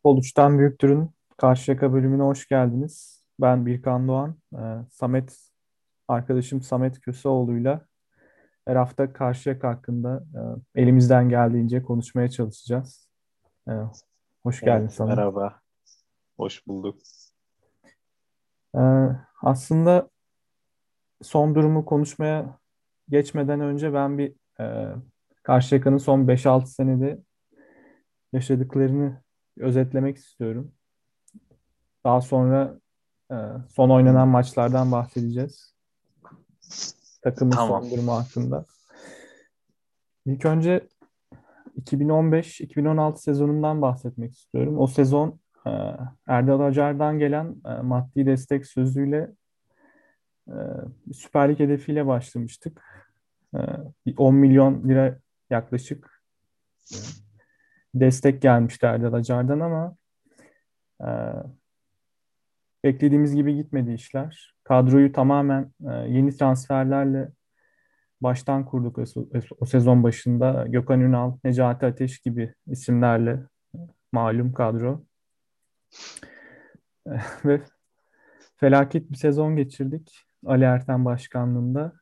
Futbol 0.00 0.18
Üçten 0.18 0.58
Büyüktür'ün 0.58 1.10
Karşıyaka 1.36 1.92
bölümüne 1.92 2.22
hoş 2.22 2.48
geldiniz. 2.48 3.24
Ben 3.40 3.66
Birkan 3.66 4.08
Doğan. 4.08 4.36
Ee, 4.54 4.58
Samet, 4.90 5.38
arkadaşım 6.08 6.62
Samet 6.62 7.00
Köseoğlu'yla 7.00 7.86
her 8.68 8.76
hafta 8.76 9.12
Karşıyaka 9.12 9.68
hakkında 9.68 10.24
e, 10.74 10.82
elimizden 10.82 11.28
geldiğince 11.28 11.82
konuşmaya 11.82 12.30
çalışacağız. 12.30 13.08
Ee, 13.68 13.72
hoş 14.42 14.60
geldin 14.60 14.82
Evet, 14.82 14.92
Samet. 14.92 15.16
merhaba. 15.16 15.60
Hoş 16.36 16.66
bulduk. 16.66 17.00
Ee, 18.76 18.80
aslında 19.42 20.10
son 21.22 21.54
durumu 21.54 21.84
konuşmaya 21.84 22.58
geçmeden 23.08 23.60
önce 23.60 23.94
ben 23.94 24.18
bir 24.18 24.34
e, 24.60 24.94
Karşıyaka'nın 25.42 25.98
son 25.98 26.26
5-6 26.26 26.66
senede 26.66 27.18
yaşadıklarını 28.32 29.22
özetlemek 29.60 30.16
istiyorum. 30.16 30.72
Daha 32.04 32.20
sonra 32.20 32.80
e, 33.30 33.36
son 33.68 33.90
oynanan 33.90 34.28
maçlardan 34.28 34.92
bahsedeceğiz. 34.92 35.74
Takımın 37.22 37.52
Tamam. 37.52 37.82
son 37.82 37.90
durumu 37.90 38.12
hakkında. 38.12 38.64
İlk 40.26 40.44
önce 40.44 40.88
2015-2016 41.80 43.16
sezonundan 43.16 43.82
bahsetmek 43.82 44.32
istiyorum. 44.32 44.78
O 44.78 44.86
sezon 44.86 45.40
e, 45.66 45.70
Erdal 46.26 46.60
Acar'dan 46.60 47.18
gelen 47.18 47.56
e, 47.66 47.82
maddi 47.82 48.26
destek 48.26 48.66
sözüyle 48.66 49.30
e, 50.48 50.54
Süper 51.12 51.48
Lig 51.48 51.58
hedefiyle 51.58 52.06
başlamıştık. 52.06 52.82
E, 53.54 53.58
bir 54.06 54.14
10 54.16 54.34
milyon 54.34 54.88
lira 54.88 55.18
yaklaşık 55.50 56.22
e, 56.92 56.96
destek 57.94 58.42
gelmişti 58.42 58.86
Erdal 58.86 59.12
Acar'dan 59.12 59.60
ama 59.60 59.96
e, 61.02 61.08
beklediğimiz 62.84 63.34
gibi 63.34 63.56
gitmedi 63.56 63.92
işler. 63.92 64.54
Kadroyu 64.64 65.12
tamamen 65.12 65.72
e, 65.88 65.92
yeni 65.92 66.36
transferlerle 66.36 67.28
baştan 68.20 68.64
kurduk 68.64 68.98
o, 69.60 69.66
sezon 69.66 70.02
başında. 70.02 70.66
Gökhan 70.68 71.00
Ünal, 71.00 71.36
Necati 71.44 71.86
Ateş 71.86 72.18
gibi 72.18 72.54
isimlerle 72.66 73.40
malum 74.12 74.52
kadro. 74.52 75.04
Ve 77.44 77.60
felaket 78.56 79.10
bir 79.10 79.16
sezon 79.16 79.56
geçirdik 79.56 80.26
Ali 80.46 80.64
Erten 80.64 81.04
başkanlığında. 81.04 81.92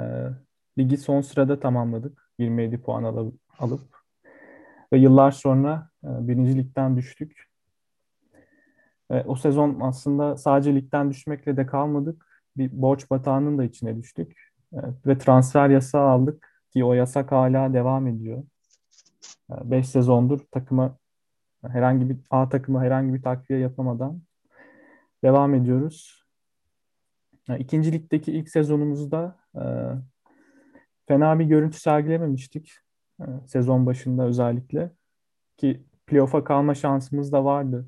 E, 0.00 0.02
ligi 0.78 0.96
son 0.96 1.20
sırada 1.20 1.60
tamamladık. 1.60 2.30
27 2.38 2.82
puan 2.82 3.04
alıp, 3.04 3.40
alıp. 3.58 3.95
Ve 4.92 4.98
yıllar 4.98 5.30
sonra 5.30 5.90
e, 6.04 6.08
birinci 6.28 6.58
ligden 6.58 6.96
düştük. 6.96 7.46
E, 9.10 9.20
o 9.20 9.36
sezon 9.36 9.80
aslında 9.80 10.36
sadece 10.36 10.74
ligden 10.74 11.10
düşmekle 11.10 11.56
de 11.56 11.66
kalmadık. 11.66 12.26
Bir 12.56 12.70
borç 12.72 13.10
batağının 13.10 13.58
da 13.58 13.64
içine 13.64 13.96
düştük. 13.96 14.52
E, 14.72 14.78
ve 15.06 15.18
transfer 15.18 15.70
yasağı 15.70 16.08
aldık 16.08 16.62
ki 16.70 16.84
o 16.84 16.92
yasak 16.92 17.32
hala 17.32 17.74
devam 17.74 18.06
ediyor. 18.06 18.44
5 19.50 19.86
e, 19.86 19.88
sezondur 19.88 20.40
takıma 20.50 20.98
herhangi 21.66 22.10
bir 22.10 22.16
A 22.30 22.48
takıma 22.48 22.82
herhangi 22.82 23.14
bir 23.14 23.22
takviye 23.22 23.60
yapamadan 23.60 24.22
devam 25.24 25.54
ediyoruz. 25.54 26.24
E, 27.48 27.58
ikinci 27.58 27.92
ligdeki 27.92 28.32
ilk 28.32 28.48
sezonumuzda 28.48 29.36
fena 31.08 31.38
bir 31.38 31.44
görüntü 31.44 31.80
sergilememiştik. 31.80 32.85
E, 33.20 33.24
sezon 33.46 33.86
başında 33.86 34.26
özellikle. 34.26 34.90
Ki 35.56 35.84
playoff'a 36.06 36.44
kalma 36.44 36.74
şansımız 36.74 37.32
da 37.32 37.44
vardı. 37.44 37.86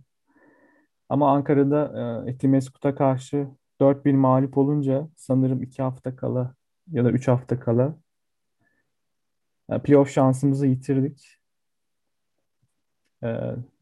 Ama 1.08 1.32
Ankara'da 1.32 1.92
e, 2.26 2.30
Etimeskut'a 2.30 2.94
karşı 2.94 3.48
4-1 3.80 4.12
mağlup 4.12 4.58
olunca 4.58 5.08
sanırım 5.16 5.62
2 5.62 5.82
hafta 5.82 6.16
kala 6.16 6.54
ya 6.92 7.04
da 7.04 7.10
3 7.10 7.28
hafta 7.28 7.60
kala 7.60 7.98
e, 9.70 9.78
playoff 9.78 10.10
şansımızı 10.10 10.66
yitirdik. 10.66 11.34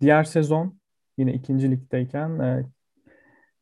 Diğer 0.01 0.25
sezon 0.25 0.79
yine 1.19 1.35
ikinci 1.35 1.71
ligdeyken 1.71 2.65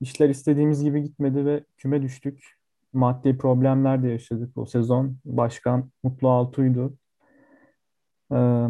işler 0.00 0.28
istediğimiz 0.28 0.84
gibi 0.84 1.02
gitmedi 1.02 1.46
ve 1.46 1.64
küme 1.76 2.02
düştük. 2.02 2.58
Maddi 2.92 3.38
problemler 3.38 4.02
de 4.02 4.08
yaşadık 4.08 4.56
o 4.56 4.66
sezon. 4.66 5.18
Başkan 5.24 5.90
Mutlu 6.02 6.30
Altuğ'ydu. 6.30 6.98
E, 8.32 8.68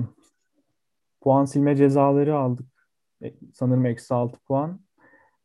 puan 1.21 1.45
silme 1.45 1.77
cezaları 1.77 2.37
aldık. 2.37 2.67
E, 3.23 3.35
sanırım 3.55 3.87
eksi 3.87 4.15
6 4.15 4.39
puan. 4.39 4.81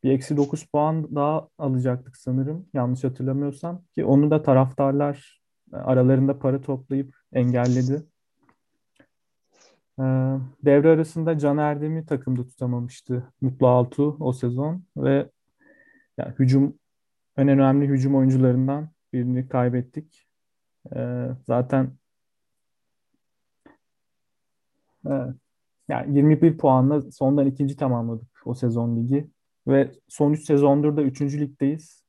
Bir 0.04 0.10
eksi 0.10 0.36
9 0.36 0.66
puan 0.66 1.14
daha 1.14 1.48
alacaktık 1.58 2.16
sanırım. 2.16 2.66
Yanlış 2.74 3.04
hatırlamıyorsam. 3.04 3.82
Ki 3.94 4.04
onu 4.04 4.30
da 4.30 4.42
taraftarlar 4.42 5.42
e, 5.72 5.76
aralarında 5.76 6.38
para 6.38 6.60
toplayıp 6.60 7.16
engelledi. 7.32 8.02
E, 9.98 10.04
devre 10.64 10.88
arasında 10.88 11.38
Can 11.38 11.58
Erdem'i 11.58 12.06
takımda 12.06 12.46
tutamamıştı 12.46 13.32
Mutlu 13.40 13.68
Altuğ 13.68 14.16
o 14.20 14.32
sezon 14.32 14.84
ve 14.96 15.30
yani 16.18 16.34
hücum 16.38 16.78
en 17.36 17.48
önemli 17.48 17.88
hücum 17.88 18.16
oyuncularından 18.16 18.90
birini 19.12 19.48
kaybettik. 19.48 20.26
E, 20.96 21.28
zaten 21.46 21.99
yani 25.88 26.16
21 26.16 26.58
puanla 26.58 27.02
sondan 27.12 27.46
ikinci 27.46 27.76
tamamladık 27.76 28.28
o 28.44 28.54
sezon 28.54 28.96
ligi. 28.96 29.30
Ve 29.66 29.90
son 30.08 30.32
3 30.32 30.44
sezondur 30.44 30.96
da 30.96 31.02
3. 31.02 31.20
ligdeyiz. 31.20 32.04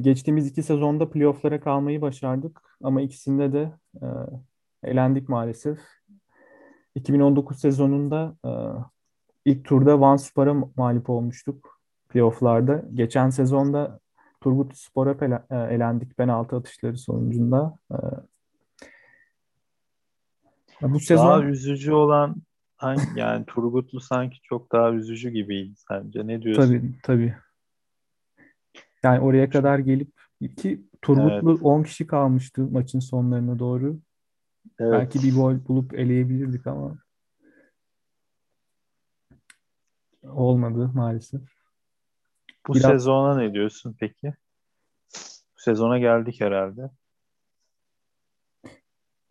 Geçtiğimiz 0.00 0.46
iki 0.46 0.62
sezonda 0.62 1.10
playofflara 1.10 1.60
kalmayı 1.60 2.00
başardık. 2.00 2.60
Ama 2.82 3.00
ikisinde 3.00 3.52
de 3.52 3.72
e, 4.02 4.06
elendik 4.82 5.28
maalesef. 5.28 5.78
2019 6.94 7.58
sezonunda 7.58 8.36
e, 8.44 8.50
ilk 9.44 9.64
turda 9.64 10.00
Van 10.00 10.16
Spor'a 10.16 10.54
mağlup 10.76 11.10
olmuştuk 11.10 11.80
playofflarda. 12.08 12.84
Geçen 12.94 13.30
sezonda 13.30 14.00
Turgut 14.40 14.76
Spor'a 14.76 15.44
e, 15.50 15.74
elendik 15.74 16.16
penaltı 16.16 16.56
atışları 16.56 16.98
sonucunda. 16.98 17.78
E, 17.92 17.96
bu 20.82 21.00
sezon 21.00 21.28
daha 21.28 21.42
üzücü 21.42 21.92
olan 21.92 22.36
yani 23.16 23.44
Turgutlu 23.46 24.00
sanki 24.00 24.40
çok 24.42 24.72
daha 24.72 24.92
üzücü 24.92 25.30
gibiydi 25.30 25.74
sence. 25.88 26.26
Ne 26.26 26.42
diyorsun? 26.42 26.62
Tabii 26.62 26.92
tabii. 27.02 27.34
Yani 29.02 29.20
oraya 29.20 29.50
kadar 29.50 29.78
gelip 29.78 30.12
ki 30.56 30.82
Turgutlu 31.02 31.50
evet. 31.50 31.62
10 31.62 31.82
kişi 31.82 32.06
kalmıştı 32.06 32.62
maçın 32.62 33.00
sonlarına 33.00 33.58
doğru. 33.58 33.98
Evet. 34.78 34.92
Belki 34.92 35.22
bir 35.22 35.34
gol 35.34 35.66
bulup 35.68 35.94
eleyebilirdik 35.94 36.66
ama 36.66 36.98
olmadı 40.22 40.90
maalesef. 40.94 41.40
Bu 42.68 42.74
Biraz... 42.74 42.90
sezona 42.90 43.36
ne 43.36 43.52
diyorsun 43.52 43.96
peki? 44.00 44.34
Bu 45.56 45.60
sezona 45.60 45.98
geldik 45.98 46.40
herhalde. 46.40 46.90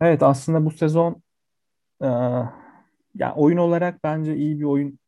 Evet 0.00 0.22
aslında 0.22 0.64
bu 0.64 0.70
sezon 0.70 1.23
e, 2.02 2.06
yani 3.14 3.32
oyun 3.36 3.56
olarak 3.56 4.04
bence 4.04 4.36
iyi 4.36 4.60
bir 4.60 4.64
oyun 4.64 4.98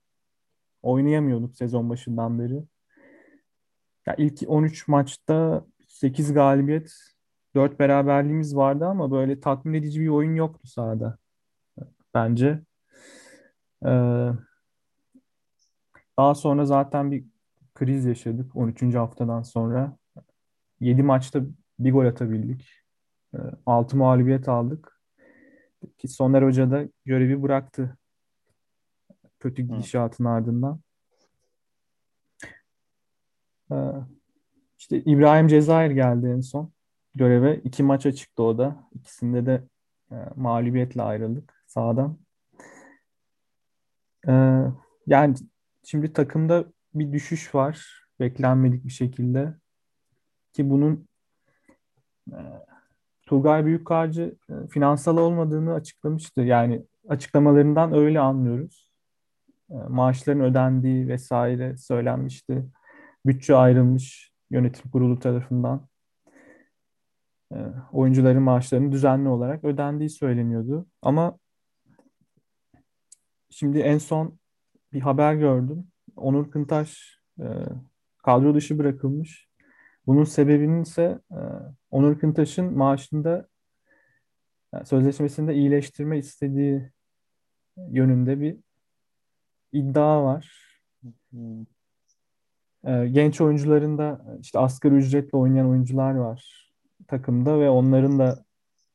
oynayamıyorduk 0.83 1.57
sezon 1.57 1.91
başından 1.91 2.39
beri. 2.39 2.65
Ya 4.07 4.15
ilk 4.19 4.43
13 4.47 4.89
maçta 4.89 5.65
8 5.89 6.33
galibiyet, 6.33 6.93
4 7.55 7.79
beraberliğimiz 7.81 8.57
vardı 8.57 8.87
ama 8.87 9.11
böyle 9.11 9.41
tatmin 9.41 9.75
edici 9.75 10.01
bir 10.01 10.09
oyun 10.09 10.35
yoktu 10.35 10.69
sahada 10.69 11.19
bence. 12.15 12.63
Ee, 13.87 14.31
daha 16.19 16.35
sonra 16.35 16.65
zaten 16.67 17.11
bir 17.11 17.25
kriz 17.75 18.05
yaşadık 18.05 18.57
13. 18.57 18.95
haftadan 18.95 19.43
sonra. 19.43 19.97
7 20.81 21.03
maçta 21.03 21.41
bir 21.79 21.93
gol 21.93 22.07
atabildik. 22.07 22.69
6 23.67 23.97
mağlubiyet 23.97 24.49
aldık. 24.49 24.96
Ki 25.99 26.09
Soner 26.09 26.43
Hoca 26.43 26.71
da 26.71 26.89
görevi 27.05 27.43
bıraktı 27.43 27.97
kötü 29.41 29.63
gidişatın 29.63 30.25
ardından. 30.25 30.81
Ee, 33.73 33.75
işte 34.79 35.01
İbrahim 35.01 35.49
Cezayir 35.49 35.91
geldi 35.91 36.27
en 36.27 36.41
son 36.41 36.73
göreve. 37.15 37.61
İki 37.65 37.83
maça 37.83 38.13
çıktı 38.13 38.43
o 38.43 38.59
da. 38.59 38.89
İkisinde 38.95 39.47
de 39.47 39.65
e, 40.11 40.15
mağlubiyetle 40.37 41.03
ayrıldık 41.03 41.65
sahadan. 41.67 42.19
Ee, 44.29 44.63
yani 45.07 45.35
şimdi 45.85 46.13
takımda 46.13 46.65
bir 46.95 47.13
düşüş 47.13 47.55
var. 47.55 48.07
Beklenmedik 48.21 48.85
bir 48.85 48.91
şekilde. 48.91 49.55
Ki 50.53 50.71
bunun 50.71 51.09
e, 52.33 52.39
Turgay 53.27 53.65
Büyükkarcı 53.65 54.37
e, 54.51 54.69
finansal 54.69 55.17
olmadığını 55.17 55.75
açıklamıştı. 55.75 56.41
Yani 56.41 56.83
açıklamalarından 57.09 57.93
öyle 57.93 58.21
anlıyoruz. 58.21 58.93
maaşların 59.89 60.43
ödendiği 60.43 61.09
vesaire 61.09 61.77
söylenmişti. 61.77 62.67
Bütçe 63.27 63.57
ayrılmış 63.57 64.33
yönetim 64.51 64.91
kurulu 64.91 65.19
tarafından. 65.19 65.89
E, 67.53 67.57
oyuncuların 67.93 68.43
maaşlarının 68.43 68.93
düzenli 68.93 69.29
olarak 69.29 69.65
ödendiği 69.65 70.11
söyleniyordu. 70.11 70.87
Ama 71.03 71.39
şimdi 73.51 73.79
en 73.79 73.99
son 73.99 74.39
bir 74.93 75.01
haber 75.01 75.35
gördüm. 75.35 75.87
Onur 76.17 76.51
Kıntaş 76.51 77.21
e, 77.39 77.47
kadro 78.19 78.55
dışı 78.55 78.79
bırakılmış. 78.79 79.49
Bunun 80.07 80.25
sebebinin 80.25 80.83
ise 80.83 81.19
e, 81.31 81.41
Onur 81.97 82.19
Kıntaş'ın 82.19 82.79
maaşında 82.79 83.49
yani 84.75 84.87
sözleşmesinde 84.87 85.55
iyileştirme 85.55 86.19
istediği 86.19 86.91
yönünde 87.77 88.41
bir 88.41 88.57
iddia 89.73 90.25
var. 90.25 90.77
E, 92.85 93.09
genç 93.09 93.41
oyuncuların 93.41 93.99
da 93.99 94.39
işte 94.41 94.59
asgari 94.59 94.95
ücretle 94.95 95.39
oynayan 95.39 95.69
oyuncular 95.69 96.15
var 96.15 96.71
takımda 97.09 97.61
ve 97.61 97.71
onların 97.71 98.19
da 98.19 98.45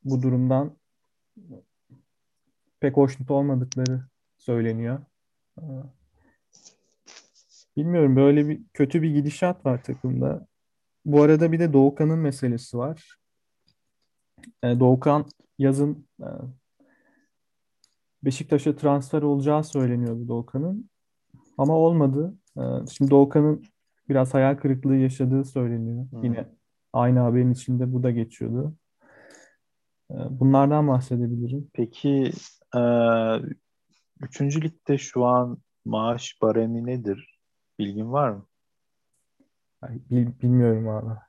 bu 0.03 0.21
durumdan 0.21 0.77
pek 2.80 2.98
hoşnut 2.98 3.31
olmadıkları 3.31 4.01
söyleniyor. 4.38 5.00
E, 5.57 5.63
bilmiyorum 7.77 8.15
böyle 8.15 8.50
bir 8.50 8.62
kötü 8.74 9.01
bir 9.01 9.09
gidişat 9.09 9.65
var 9.65 9.83
takımda. 9.83 10.50
Bu 11.06 11.21
arada 11.21 11.51
bir 11.51 11.59
de 11.59 11.74
Doğukan'ın 11.74 12.19
meselesi 12.19 12.77
var. 12.77 13.18
E, 14.63 14.80
Doğukan 14.80 15.25
yazın 15.59 16.07
e, 16.21 16.27
Beşiktaş'a 18.24 18.75
transfer 18.75 19.21
olacağı 19.21 19.63
söyleniyordu 19.63 20.27
Doğukan'ın. 20.27 20.89
Ama 21.57 21.77
olmadı. 21.77 22.36
E, 22.57 22.62
şimdi 22.92 23.12
Doğukan'ın 23.12 23.63
biraz 24.09 24.33
hayal 24.33 24.56
kırıklığı 24.56 24.95
yaşadığı 24.95 25.45
söyleniyor. 25.45 26.12
Hmm. 26.12 26.24
Yine 26.24 26.48
aynı 26.94 27.19
haberin 27.19 27.51
içinde 27.51 27.94
bu 27.94 28.03
da 28.03 28.12
geçiyordu. 28.12 28.75
E, 30.12 30.15
bunlardan 30.30 30.88
bahsedebilirim. 30.88 31.69
Peki 31.74 32.31
e, 32.75 32.81
üçüncü 34.21 34.62
ligde 34.62 34.98
şu 34.98 35.25
an 35.25 35.57
maaş 35.86 36.38
baremi 36.42 36.86
nedir? 36.86 37.39
Bilgin 37.80 38.12
var 38.12 38.30
mı? 38.30 38.45
Bil, 39.89 40.27
bilmiyorum 40.41 40.89
abi. 40.89 41.19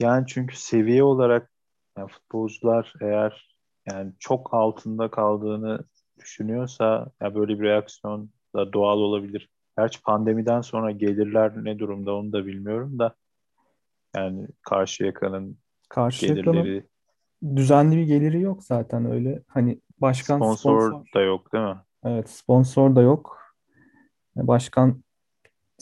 Yani 0.00 0.26
çünkü 0.26 0.56
seviye 0.56 1.02
olarak 1.02 1.50
yani 1.98 2.08
futbolcular 2.08 2.92
eğer 3.00 3.56
yani 3.90 4.12
çok 4.18 4.54
altında 4.54 5.10
kaldığını 5.10 5.84
düşünüyorsa 6.18 7.10
ya 7.20 7.34
böyle 7.34 7.60
bir 7.60 7.64
reaksiyon 7.64 8.30
da 8.54 8.72
doğal 8.72 8.98
olabilir. 8.98 9.48
Gerçi 9.78 10.02
pandemiden 10.02 10.60
sonra 10.60 10.90
gelirler 10.90 11.64
ne 11.64 11.78
durumda 11.78 12.14
onu 12.14 12.32
da 12.32 12.46
bilmiyorum 12.46 12.98
da 12.98 13.14
yani 14.16 14.48
karşı 14.62 15.04
yakanın 15.04 15.58
karşı 15.88 16.26
gelirleri 16.26 16.86
düzenli 17.56 17.96
bir 17.96 18.02
geliri 18.02 18.40
yok 18.40 18.64
zaten 18.64 19.10
öyle. 19.10 19.42
Hani 19.48 19.80
başkan 19.98 20.36
sponsor, 20.36 20.90
sponsor 20.90 21.04
da 21.14 21.20
yok 21.20 21.52
değil 21.52 21.64
mi? 21.64 21.76
Evet, 22.04 22.30
sponsor 22.30 22.96
da 22.96 23.02
yok. 23.02 23.40
Başkan 24.36 25.03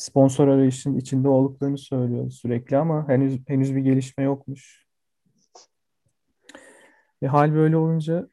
sponsor 0.02 0.48
arayışın 0.48 0.96
içinde 0.96 1.28
olduklarını 1.28 1.78
söylüyor 1.78 2.30
sürekli 2.30 2.76
ama 2.76 3.08
henüz 3.08 3.48
henüz 3.48 3.76
bir 3.76 3.80
gelişme 3.80 4.24
yokmuş. 4.24 4.86
E, 7.22 7.26
hal 7.26 7.54
böyle 7.54 7.76
olunca 7.76 8.28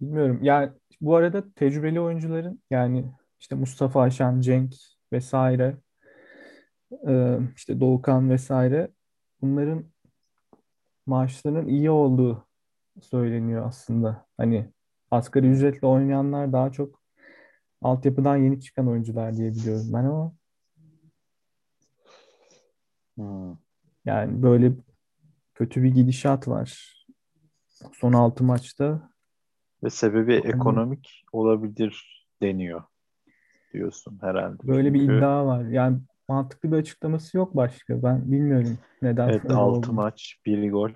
bilmiyorum. 0.00 0.38
Yani 0.42 0.70
bu 1.00 1.16
arada 1.16 1.52
tecrübeli 1.52 2.00
oyuncuların 2.00 2.62
yani 2.70 3.12
işte 3.40 3.54
Mustafa 3.54 4.00
Ayşen, 4.00 4.40
Cenk 4.40 4.74
vesaire 5.12 5.76
e, 7.08 7.38
işte 7.56 7.80
Doğukan 7.80 8.30
vesaire 8.30 8.90
bunların 9.42 9.84
maaşlarının 11.06 11.66
iyi 11.66 11.90
olduğu 11.90 12.46
söyleniyor 13.00 13.66
aslında. 13.66 14.26
Hani 14.36 14.72
asgari 15.10 15.46
ücretle 15.46 15.86
oynayanlar 15.86 16.52
daha 16.52 16.72
çok 16.72 17.02
altyapıdan 17.82 18.36
yeni 18.36 18.60
çıkan 18.60 18.88
oyuncular 18.88 19.36
diye 19.36 19.50
biliyorum 19.50 19.86
ben 19.92 20.04
ama 20.04 20.39
hmm. 23.20 23.56
yani 24.04 24.42
böyle 24.42 24.72
kötü 25.54 25.82
bir 25.82 25.88
gidişat 25.88 26.48
var. 26.48 26.96
Son 27.92 28.12
altı 28.12 28.44
maçta. 28.44 29.10
Ve 29.84 29.90
sebebi 29.90 30.34
ekonomik 30.34 31.24
olabilir 31.32 32.26
deniyor 32.42 32.82
diyorsun 33.72 34.18
herhalde. 34.20 34.68
Böyle 34.68 34.88
Çünkü... 34.88 35.08
bir 35.08 35.16
iddia 35.16 35.46
var. 35.46 35.64
Yani 35.64 35.98
mantıklı 36.28 36.72
bir 36.72 36.76
açıklaması 36.76 37.36
yok 37.36 37.56
başka. 37.56 38.02
Ben 38.02 38.32
bilmiyorum 38.32 38.78
neden. 39.02 39.28
Evet 39.28 39.50
6 39.50 39.92
maç, 39.92 40.40
1 40.46 40.70
gol. 40.70 40.90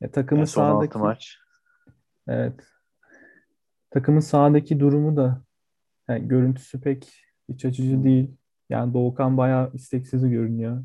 Ya, 0.00 0.10
takımın 0.10 0.40
yani 0.40 0.46
son 0.46 0.62
sahadaki... 0.62 0.88
6 0.88 0.98
maç. 0.98 1.38
Evet. 2.28 2.60
Takımın 3.90 4.20
sahadaki 4.20 4.80
durumu 4.80 5.16
da 5.16 5.42
yani 6.08 6.28
görüntüsü 6.28 6.80
pek 6.80 7.12
iç 7.48 7.64
açıcı 7.64 8.04
değil. 8.04 8.36
Yani 8.70 8.94
Doğukan 8.94 9.36
bayağı 9.36 9.70
isteksiz 9.74 10.28
görünüyor. 10.28 10.84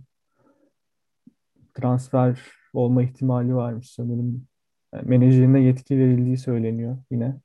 Transfer 1.73 2.41
olma 2.73 3.03
ihtimali 3.03 3.55
varmış 3.55 3.91
sanırım. 3.91 4.47
Yani 4.93 5.07
menajerine 5.07 5.61
yetki 5.61 5.97
verildiği 5.97 6.37
söyleniyor 6.37 6.97
yine. 7.11 7.35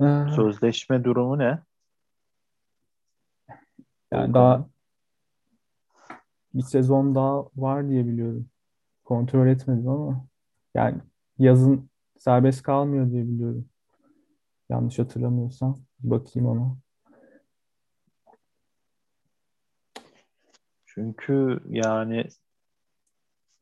Ee, 0.00 0.26
Sözleşme 0.36 1.04
durumu 1.04 1.38
ne? 1.38 1.58
Yani 4.12 4.34
daha 4.34 4.68
bir 6.54 6.62
sezon 6.62 7.14
daha 7.14 7.48
var 7.56 7.88
diye 7.88 8.06
biliyorum. 8.06 8.48
Kontrol 9.04 9.46
etmedim 9.46 9.88
ama 9.88 10.26
yani 10.74 11.00
yazın 11.38 11.90
serbest 12.18 12.62
kalmıyor 12.62 13.10
diye 13.10 13.28
biliyorum. 13.28 13.68
Yanlış 14.68 14.98
hatırlamıyorsam. 14.98 15.76
Bakayım 16.00 16.48
ona. 16.48 16.76
Çünkü 20.98 21.60
yani 21.68 22.24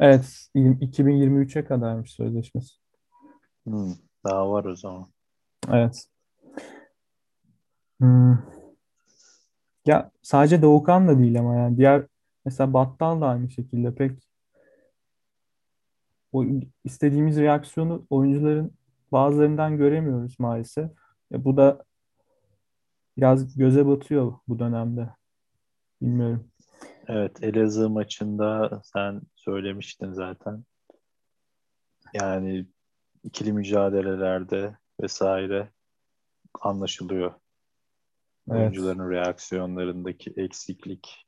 Evet, 0.00 0.48
2023'e 0.54 1.64
kadarmış 1.64 2.12
sözleşmesi. 2.12 2.74
Hmm, 3.64 3.92
daha 4.24 4.50
var 4.50 4.64
o 4.64 4.76
zaman. 4.76 5.08
Evet. 5.72 6.06
Hmm. 8.00 8.38
Ya 9.86 10.10
sadece 10.22 10.62
Doğukan 10.62 11.08
da 11.08 11.18
değil 11.18 11.40
ama 11.40 11.54
yani 11.54 11.76
diğer 11.76 12.06
mesela 12.44 12.72
Battal 12.72 13.20
da 13.20 13.26
aynı 13.26 13.50
şekilde 13.50 13.94
pek 13.94 14.12
o 16.32 16.44
istediğimiz 16.84 17.36
reaksiyonu 17.36 18.06
oyuncuların 18.10 18.72
bazılarından 19.12 19.76
göremiyoruz 19.76 20.36
maalesef. 20.40 20.90
E, 21.32 21.44
bu 21.44 21.56
da 21.56 21.84
biraz 23.16 23.56
göze 23.56 23.86
batıyor 23.86 24.32
bu 24.48 24.58
dönemde. 24.58 25.08
Bilmiyorum. 26.02 26.50
Evet, 27.08 27.42
Elazığ 27.42 27.90
maçında 27.90 28.80
sen 28.84 29.22
söylemiştin 29.34 30.12
zaten. 30.12 30.64
Yani 32.14 32.66
ikili 33.24 33.52
mücadelelerde 33.52 34.76
vesaire 35.02 35.70
anlaşılıyor. 36.60 37.34
Evet. 38.50 38.60
Oyuncuların 38.60 39.10
reaksiyonlarındaki 39.10 40.32
eksiklik. 40.36 41.26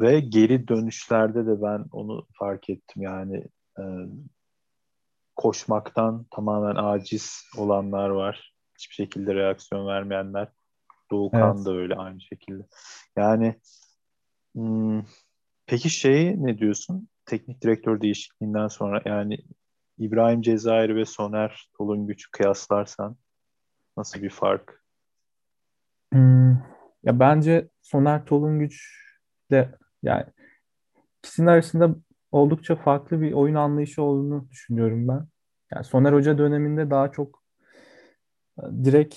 Ve 0.00 0.20
geri 0.20 0.68
dönüşlerde 0.68 1.46
de 1.46 1.62
ben 1.62 1.84
onu 1.92 2.26
fark 2.32 2.70
ettim. 2.70 3.02
Yani 3.02 3.44
e, 3.78 3.82
koşmaktan 5.36 6.26
tamamen 6.30 6.74
aciz 6.76 7.42
olanlar 7.56 8.08
var. 8.08 8.54
Hiçbir 8.78 8.94
şekilde 8.94 9.34
reaksiyon 9.34 9.86
vermeyenler. 9.86 10.48
Doğukan 11.10 11.56
evet. 11.56 11.66
da 11.66 11.72
öyle 11.72 11.94
aynı 11.94 12.20
şekilde. 12.20 12.62
Yani 13.16 13.60
hmm, 14.54 15.02
peki 15.66 15.90
şeyi 15.90 16.44
ne 16.46 16.58
diyorsun? 16.58 17.08
Teknik 17.26 17.62
direktör 17.62 18.00
değişikliğinden 18.00 18.68
sonra 18.68 19.02
yani 19.04 19.38
İbrahim 19.98 20.42
Cezayir 20.42 20.96
ve 20.96 21.04
Soner 21.04 21.68
Tolunguç 21.78 22.30
kıyaslarsan 22.30 23.16
nasıl 23.96 24.22
bir 24.22 24.30
fark? 24.30 24.84
Hmm, 26.12 26.50
ya 27.04 27.20
bence 27.20 27.68
Soner 27.82 28.24
Tolunguç 28.24 29.04
de 29.50 29.74
yani 30.02 30.24
ikisinin 31.18 31.46
arasında 31.46 31.96
oldukça 32.32 32.76
farklı 32.76 33.20
bir 33.20 33.32
oyun 33.32 33.54
anlayışı 33.54 34.02
olduğunu 34.02 34.48
düşünüyorum 34.50 35.08
ben. 35.08 35.26
Yani 35.74 35.84
Soner 35.84 36.12
Hoca 36.12 36.38
döneminde 36.38 36.90
daha 36.90 37.12
çok 37.12 37.42
e, 38.58 38.62
direkt 38.84 39.16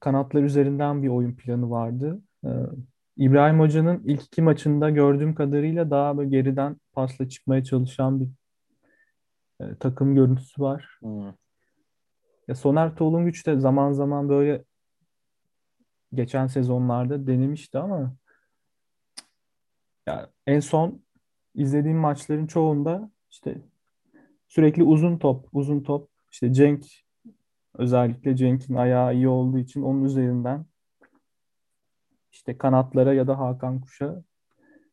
kanatlar 0.00 0.42
üzerinden 0.42 1.02
bir 1.02 1.08
oyun 1.08 1.36
planı 1.36 1.70
vardı. 1.70 2.22
İbrahim 3.16 3.60
Hoca'nın 3.60 4.02
ilk 4.04 4.22
iki 4.22 4.42
maçında 4.42 4.90
gördüğüm 4.90 5.34
kadarıyla 5.34 5.90
daha 5.90 6.18
böyle 6.18 6.30
geriden 6.30 6.76
pasla 6.92 7.28
çıkmaya 7.28 7.64
çalışan 7.64 8.20
bir 8.20 8.28
e, 9.60 9.74
takım 9.80 10.14
görüntüsü 10.14 10.62
var. 10.62 10.98
Hmm. 11.00 11.32
Ya 12.48 12.54
Soner 12.54 12.96
Tolunguç 12.96 13.46
de 13.46 13.60
zaman 13.60 13.92
zaman 13.92 14.28
böyle 14.28 14.64
geçen 16.14 16.46
sezonlarda 16.46 17.26
denemişti 17.26 17.78
ama 17.78 18.16
ya 20.06 20.30
en 20.46 20.60
son 20.60 21.02
izlediğim 21.54 21.98
maçların 21.98 22.46
çoğunda 22.46 23.10
işte 23.30 23.58
sürekli 24.48 24.82
uzun 24.82 25.18
top, 25.18 25.48
uzun 25.52 25.80
top. 25.82 26.10
İşte 26.30 26.52
Cenk 26.52 26.84
özellikle 27.74 28.36
Cenk'in 28.36 28.74
ayağı 28.74 29.14
iyi 29.14 29.28
olduğu 29.28 29.58
için 29.58 29.82
onun 29.82 30.04
üzerinden 30.04 30.66
işte 32.32 32.58
kanatlara 32.58 33.14
ya 33.14 33.26
da 33.26 33.38
Hakan 33.38 33.80
Kuş'a 33.80 34.22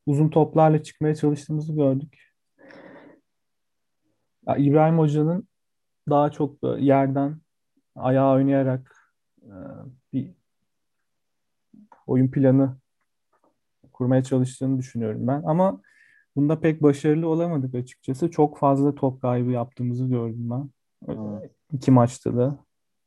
uzun 0.06 0.30
toplarla 0.30 0.84
çıkmaya 0.84 1.16
çalıştığımızı 1.16 1.74
gördük. 1.74 2.34
Ya 4.48 4.56
İbrahim 4.56 5.00
Hoca'nın 5.00 5.48
daha 6.10 6.32
çok 6.32 6.64
yerden 6.80 7.38
ayağı 7.96 8.34
oynayarak 8.34 8.96
e, 9.44 9.54
bir 10.14 10.32
oyun 12.08 12.28
planı 12.32 12.78
kurmaya 13.94 14.24
çalıştığını 14.24 14.78
düşünüyorum 14.78 15.28
ben. 15.28 15.44
Ama 15.44 15.82
bunda 16.36 16.60
pek 16.60 16.84
başarılı 16.84 17.28
olamadık 17.28 17.76
açıkçası. 17.76 18.32
Çok 18.32 18.58
fazla 18.58 18.96
top 18.96 19.22
kaybı 19.22 19.52
yaptığımızı 19.52 20.06
gördüm 20.06 20.50
ben. 20.50 20.70
Hmm. 21.06 21.40
İki 21.74 21.92
maçta 21.92 22.38
da. 22.38 22.58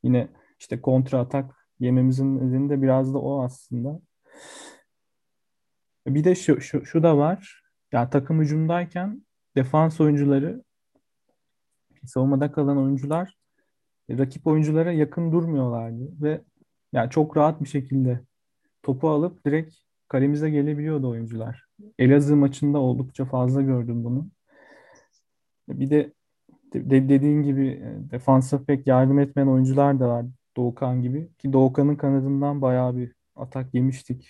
Yine 0.03 0.27
işte 0.59 0.81
kontra 0.81 1.19
atak 1.19 1.67
yememizin 1.79 2.37
nedeni 2.37 2.69
de 2.69 2.81
biraz 2.81 3.13
da 3.13 3.19
o 3.19 3.43
aslında. 3.43 3.99
Bir 6.07 6.23
de 6.23 6.35
şu, 6.35 6.61
şu, 6.61 6.85
şu 6.85 7.03
da 7.03 7.17
var. 7.17 7.63
Yani 7.91 8.09
takım 8.09 8.41
hücumdayken 8.41 9.25
defans 9.55 10.01
oyuncuları 10.01 10.63
savunmada 12.05 12.51
kalan 12.51 12.77
oyuncular 12.77 13.37
rakip 14.09 14.47
oyunculara 14.47 14.91
yakın 14.91 15.31
durmuyorlardı 15.31 16.21
ve 16.21 16.41
yani 16.93 17.09
çok 17.09 17.37
rahat 17.37 17.61
bir 17.61 17.67
şekilde 17.67 18.19
topu 18.83 19.09
alıp 19.09 19.45
direkt 19.45 19.75
kalemize 20.07 20.49
gelebiliyordu 20.49 21.09
oyuncular. 21.09 21.65
Elazığ 21.99 22.35
maçında 22.35 22.79
oldukça 22.79 23.25
fazla 23.25 23.61
gördüm 23.61 24.03
bunu. 24.03 24.27
Bir 25.69 25.89
de, 25.89 26.13
de 26.73 27.09
dediğin 27.09 27.43
gibi 27.43 27.67
e, 27.67 28.11
defansa 28.11 28.63
pek 28.63 28.87
yardım 28.87 29.19
etmeyen 29.19 29.47
oyuncular 29.47 29.99
da 29.99 30.09
var. 30.09 30.25
Doğukan 30.57 31.01
gibi. 31.01 31.29
Ki 31.37 31.53
Doğukan'ın 31.53 31.95
kanadından 31.95 32.61
bayağı 32.61 32.97
bir 32.97 33.15
atak 33.35 33.73
yemiştik. 33.73 34.29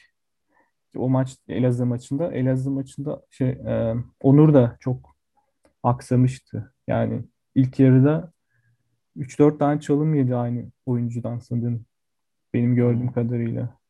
O 0.95 1.09
maç 1.09 1.37
Elazığ 1.47 1.85
maçında. 1.85 2.33
Elazığ 2.33 2.71
maçında 2.71 3.25
şey 3.29 3.49
e, 3.49 3.95
Onur 4.21 4.53
da 4.53 4.77
çok 4.79 5.15
aksamıştı. 5.83 6.73
Yani 6.87 7.23
ilk 7.55 7.79
yarıda 7.79 8.31
3-4 9.17 9.59
tane 9.59 9.79
çalım 9.79 10.15
yedi 10.15 10.35
aynı 10.35 10.71
oyuncudan 10.85 11.39
sanırım. 11.39 11.85
Benim 12.53 12.75
gördüğüm 12.75 13.01
hmm. 13.01 13.13
kadarıyla. 13.13 13.81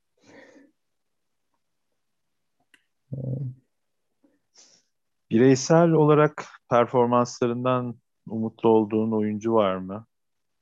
Bireysel 5.32 5.91
olarak 5.91 6.46
performanslarından 6.70 7.96
umutlu 8.27 8.70
olduğun 8.70 9.12
oyuncu 9.12 9.53
var 9.53 9.75
mı? 9.75 10.06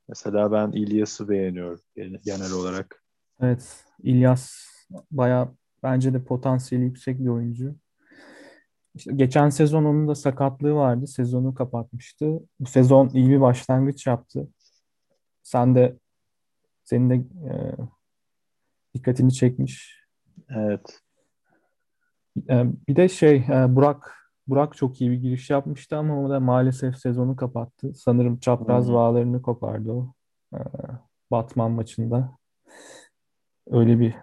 Mesela 0.07 0.51
ben 0.51 0.71
İlyas'ı 0.71 1.29
beğeniyorum 1.29 1.81
genel 2.25 2.51
olarak. 2.51 2.98
Evet, 3.41 3.85
İlyas 4.03 4.51
bayağı 5.11 5.55
bence 5.83 6.13
de 6.13 6.23
potansiyeli 6.23 6.85
yüksek 6.85 7.19
bir 7.19 7.27
oyuncu. 7.27 7.75
İşte 8.95 9.13
geçen 9.15 9.49
sezon 9.49 9.85
onun 9.85 10.07
da 10.07 10.15
sakatlığı 10.15 10.73
vardı. 10.73 11.07
Sezonu 11.07 11.53
kapatmıştı. 11.53 12.39
Bu 12.59 12.65
sezon 12.69 13.09
iyi 13.09 13.29
bir 13.29 13.41
başlangıç 13.41 14.07
yaptı. 14.07 14.47
Sen 15.43 15.75
de 15.75 15.97
senin 16.83 17.09
de 17.09 17.15
e, 17.15 17.53
dikkatini 18.93 19.33
çekmiş. 19.33 20.03
Evet. 20.49 20.99
E, 22.49 22.65
bir 22.87 22.95
de 22.95 23.09
şey 23.09 23.35
e, 23.35 23.75
Burak 23.75 24.15
Burak 24.47 24.77
çok 24.77 25.01
iyi 25.01 25.11
bir 25.11 25.15
giriş 25.15 25.49
yapmıştı 25.49 25.97
ama 25.97 26.23
o 26.23 26.29
da 26.29 26.39
maalesef 26.39 26.97
sezonu 26.97 27.35
kapattı. 27.35 27.93
Sanırım 27.93 28.39
çapraz 28.39 28.87
hmm. 28.87 28.93
bağlarını 28.93 29.41
kopardı 29.41 29.91
o. 29.91 30.13
E, 30.53 30.59
Batman 31.31 31.71
maçında. 31.71 32.37
Öyle 33.69 33.99
bir 33.99 34.15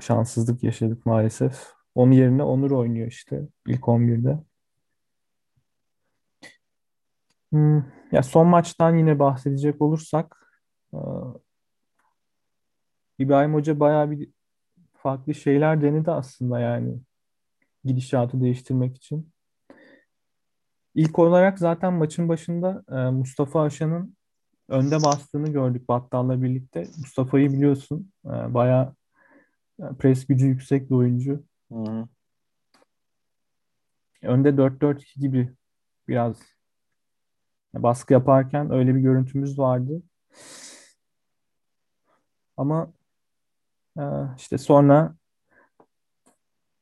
şanssızlık 0.00 0.62
yaşadık 0.62 1.06
maalesef. 1.06 1.72
Onun 1.94 2.12
yerine 2.12 2.42
Onur 2.42 2.70
oynuyor 2.70 3.06
işte 3.06 3.48
ilk 3.66 3.88
11'de. 3.88 4.38
Hmm, 7.52 7.84
ya 8.12 8.22
son 8.22 8.46
maçtan 8.46 8.96
yine 8.96 9.18
bahsedecek 9.18 9.82
olursak 9.82 10.56
İbrahim 13.18 13.54
Hoca 13.54 13.80
bayağı 13.80 14.10
bir 14.10 14.30
farklı 14.94 15.34
şeyler 15.34 15.82
denedi 15.82 16.10
aslında 16.10 16.60
yani 16.60 17.00
gidişatı 17.84 18.40
değiştirmek 18.40 18.96
için. 18.96 19.32
İlk 20.94 21.18
olarak 21.18 21.58
zaten 21.58 21.92
maçın 21.92 22.28
başında 22.28 22.84
Mustafa 23.12 23.62
Aşan'ın 23.62 24.16
önde 24.72 25.02
bastığını 25.02 25.52
gördük 25.52 25.88
Battal'la 25.88 26.42
birlikte. 26.42 26.80
Mustafa'yı 26.98 27.52
biliyorsun. 27.52 28.12
Bayağı 28.24 28.94
pres 29.98 30.26
gücü 30.26 30.46
yüksek 30.46 30.90
bir 30.90 30.94
oyuncu. 30.94 31.44
Hı 31.72 31.78
hı. 31.78 32.08
Önde 34.22 34.48
4-4-2 34.48 35.20
gibi 35.20 35.52
biraz 36.08 36.36
baskı 37.74 38.12
yaparken 38.12 38.72
öyle 38.72 38.94
bir 38.94 39.00
görüntümüz 39.00 39.58
vardı. 39.58 40.02
Ama 42.56 42.92
e, 43.98 44.02
işte 44.36 44.58
sonra 44.58 45.14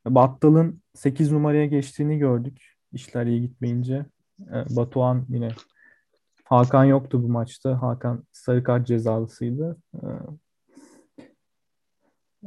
Battal'ın 0.07 0.83
8 0.95 1.33
numaraya 1.33 1.67
geçtiğini 1.67 2.19
gördük. 2.19 2.77
İşler 2.93 3.27
iyi 3.27 3.41
gitmeyince. 3.41 4.07
E, 4.41 4.77
Batuhan 4.77 5.27
yine 5.29 5.51
Hakan 6.51 6.85
yoktu 6.85 7.23
bu 7.23 7.29
maçta. 7.29 7.83
Hakan 7.83 8.25
sarı 8.33 8.63
kart 8.65 8.87
cezalısıydı. 8.87 9.77
E, 9.95 10.09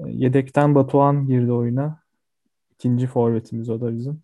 yedekten 0.05 0.75
Batuhan 0.75 1.27
girdi 1.27 1.51
oyuna. 1.51 1.99
İkinci 2.71 3.07
forvetimiz 3.07 3.69
o 3.69 3.81
da 3.81 3.95
bizim. 3.95 4.23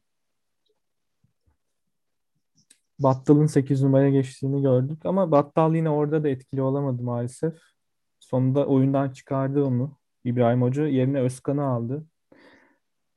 Battal'ın 2.99 3.45
8 3.45 3.83
numaraya 3.83 4.09
geçtiğini 4.09 4.61
gördük 4.61 5.05
ama 5.05 5.31
Battal 5.31 5.75
yine 5.75 5.89
orada 5.89 6.23
da 6.23 6.29
etkili 6.29 6.61
olamadı 6.61 7.03
maalesef. 7.03 7.53
Sonunda 8.19 8.65
oyundan 8.65 9.09
çıkardı 9.09 9.63
onu 9.63 9.97
İbrahim 10.23 10.61
Hoca. 10.61 10.87
Yerine 10.87 11.21
Özkan'ı 11.21 11.63
aldı. 11.65 12.05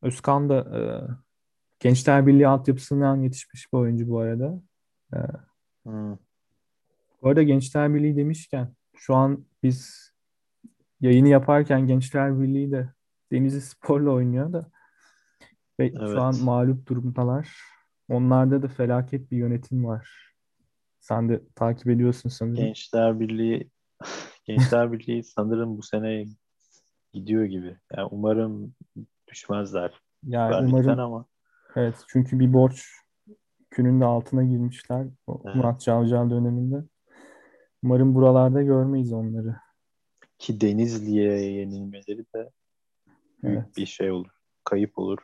Özkan 0.02 0.48
da 0.48 0.78
e, 0.78 0.80
Gençler 1.80 2.26
Birliği 2.26 2.48
altyapısından 2.48 3.16
yetişmiş 3.22 3.72
bir 3.72 3.78
oyuncu 3.78 4.08
bu 4.08 4.18
arada. 4.18 4.62
E, 5.14 5.18
hmm. 5.84 6.16
Bu 7.22 7.28
arada 7.28 7.42
Gençler 7.42 7.94
Birliği 7.94 8.16
demişken 8.16 8.74
şu 8.96 9.14
an 9.14 9.44
biz 9.62 10.10
yayını 11.00 11.28
yaparken 11.28 11.86
Gençler 11.86 12.40
Birliği 12.40 12.72
de 12.72 12.92
Denizli 13.32 13.60
Spor'la 13.60 14.10
oynuyor 14.10 14.52
da 14.52 14.70
ve 15.80 15.86
evet. 15.86 16.08
şu 16.08 16.20
an 16.20 16.34
mağlup 16.44 16.88
durumdalar. 16.88 17.56
Onlarda 18.08 18.62
da 18.62 18.68
felaket 18.68 19.30
bir 19.30 19.36
yönetim 19.36 19.84
var. 19.84 20.32
Sen 21.00 21.28
de 21.28 21.42
takip 21.54 21.88
ediyorsun 21.88 22.28
sanırım. 22.28 22.56
Gençler 22.56 23.20
Birliği 23.20 23.70
Gençler 24.44 24.92
Birliği 24.92 25.24
sanırım 25.24 25.78
bu 25.78 25.82
sene 25.82 26.26
gidiyor 27.12 27.44
gibi. 27.44 27.76
Yani 27.96 28.08
umarım 28.10 28.74
düşmezler. 29.28 30.00
Yani 30.26 30.66
umarım 30.66 30.98
ama. 30.98 31.26
Evet 31.76 31.94
çünkü 32.08 32.38
bir 32.38 32.52
borç 32.52 32.84
künün 33.70 34.00
de 34.00 34.04
altına 34.04 34.44
girmişler 34.44 35.06
evet. 35.28 35.54
Murat 35.54 35.80
Cavcav 35.80 36.30
döneminde. 36.30 36.84
Umarım 37.82 38.14
buralarda 38.14 38.62
görmeyiz 38.62 39.12
onları. 39.12 39.56
Ki 40.38 40.60
Denizli'ye 40.60 41.40
yenilmeleri 41.40 42.24
de 42.34 42.50
büyük 43.42 43.58
evet. 43.58 43.76
bir 43.76 43.86
şey 43.86 44.10
olur. 44.10 44.30
Kayıp 44.64 44.98
olur. 44.98 45.18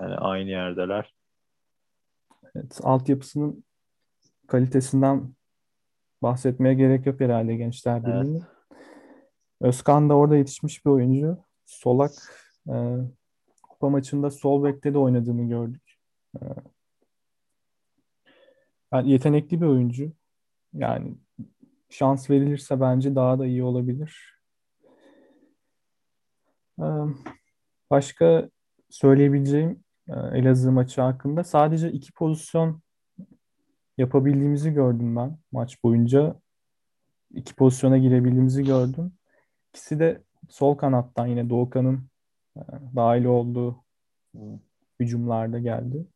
Yani 0.00 0.14
aynı 0.14 0.50
yerdeler. 0.50 1.14
Evet, 2.54 2.80
altyapısının 2.82 3.64
kalitesinden 4.46 5.34
bahsetmeye 6.22 6.74
gerek 6.74 7.06
yok 7.06 7.20
herhalde 7.20 7.56
Gençler 7.56 8.06
Birliği'nin. 8.06 8.34
Evet. 8.34 8.48
Özkan 9.60 10.10
da 10.10 10.14
orada 10.14 10.36
yetişmiş 10.36 10.86
bir 10.86 10.90
oyuncu. 10.90 11.38
Solak 11.64 12.12
e, 12.68 12.96
kupa 13.62 13.88
maçında 13.88 14.30
sol 14.30 14.64
bekte 14.64 14.94
de 14.94 14.98
oynadığını 14.98 15.48
gördük. 15.48 15.98
E, 16.40 16.44
yani 18.92 19.10
yetenekli 19.10 19.60
bir 19.60 19.66
oyuncu. 19.66 20.12
Yani 20.74 21.14
şans 21.90 22.30
verilirse 22.30 22.80
bence 22.80 23.14
daha 23.14 23.38
da 23.38 23.46
iyi 23.46 23.64
olabilir. 23.64 24.40
E, 26.80 26.86
başka 27.90 28.50
söyleyebileceğim 28.90 29.84
e, 30.08 30.12
Elazığ 30.12 30.72
maçı 30.72 31.00
hakkında. 31.00 31.44
Sadece 31.44 31.92
iki 31.92 32.12
pozisyon 32.12 32.82
yapabildiğimizi 33.98 34.72
gördüm 34.72 35.16
ben 35.16 35.38
maç 35.52 35.84
boyunca. 35.84 36.40
iki 37.34 37.54
pozisyona 37.54 37.98
girebildiğimizi 37.98 38.64
gördüm. 38.64 39.12
İkisi 39.68 39.98
de 39.98 40.22
sol 40.48 40.74
kanattan 40.74 41.26
yine 41.26 41.50
Doğukan'ın 41.50 42.08
e, 42.56 42.60
dahil 42.96 43.24
olduğu 43.24 43.84
hücumlarda 45.00 45.58
geldi. 45.58 46.06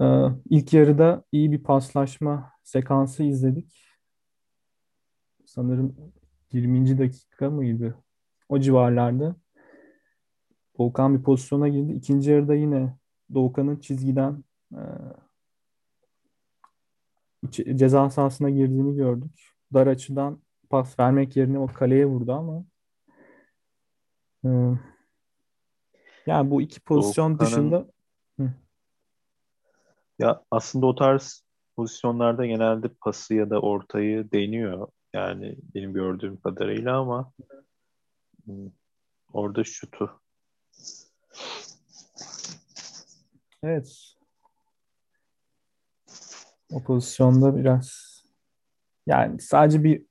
Ee, 0.00 0.24
ilk 0.50 0.72
yarıda 0.72 1.24
iyi 1.32 1.52
bir 1.52 1.62
paslaşma 1.62 2.52
sekansı 2.62 3.22
izledik. 3.22 3.87
Sanırım 5.58 6.12
20. 6.52 6.98
dakika 6.98 7.50
mıydı? 7.50 7.98
O 8.48 8.60
civarlarda. 8.60 9.36
Doğukan 10.78 11.18
bir 11.18 11.22
pozisyona 11.22 11.68
girdi. 11.68 11.92
İkinci 11.92 12.30
yarıda 12.30 12.54
yine 12.54 12.96
Doğukan'ın 13.34 13.76
çizgiden 13.76 14.44
e, 14.72 14.82
ceza 17.76 18.10
sahasına 18.10 18.50
girdiğini 18.50 18.96
gördük. 18.96 19.54
Dar 19.74 19.86
açıdan 19.86 20.42
pas 20.70 20.98
vermek 20.98 21.36
yerine 21.36 21.58
o 21.58 21.66
kaleye 21.66 22.06
vurdu 22.06 22.32
ama 22.32 22.64
e, 24.44 24.48
yani 26.26 26.50
bu 26.50 26.62
iki 26.62 26.80
pozisyon 26.80 27.32
Doğukan'ın- 27.32 27.46
dışında 27.46 27.86
Hı. 28.40 28.52
Ya 30.18 30.42
aslında 30.50 30.86
o 30.86 30.94
tarz 30.94 31.44
pozisyonlarda 31.76 32.46
genelde 32.46 32.88
pası 32.88 33.34
ya 33.34 33.50
da 33.50 33.60
ortayı 33.60 34.30
deniyor. 34.32 34.88
Yani 35.18 35.56
benim 35.74 35.92
gördüğüm 35.92 36.40
kadarıyla 36.40 36.98
ama 36.98 37.32
hmm, 38.44 38.70
orada 39.32 39.64
şutu. 39.64 40.20
Evet. 43.62 44.14
O 46.72 46.82
pozisyonda 46.82 47.56
biraz 47.56 48.18
yani 49.06 49.40
sadece 49.40 49.84
bir 49.84 50.06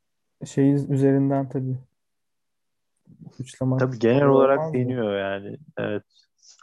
şey 0.45 0.73
üzerinden 0.73 1.49
tabii 1.49 1.77
suçlamak 3.37 3.79
Tabii 3.79 3.99
genel 3.99 4.25
olarak 4.25 4.59
olmaz 4.59 4.73
mı? 4.73 4.79
deniyor 4.79 5.17
yani. 5.17 5.57
Evet. 5.77 6.03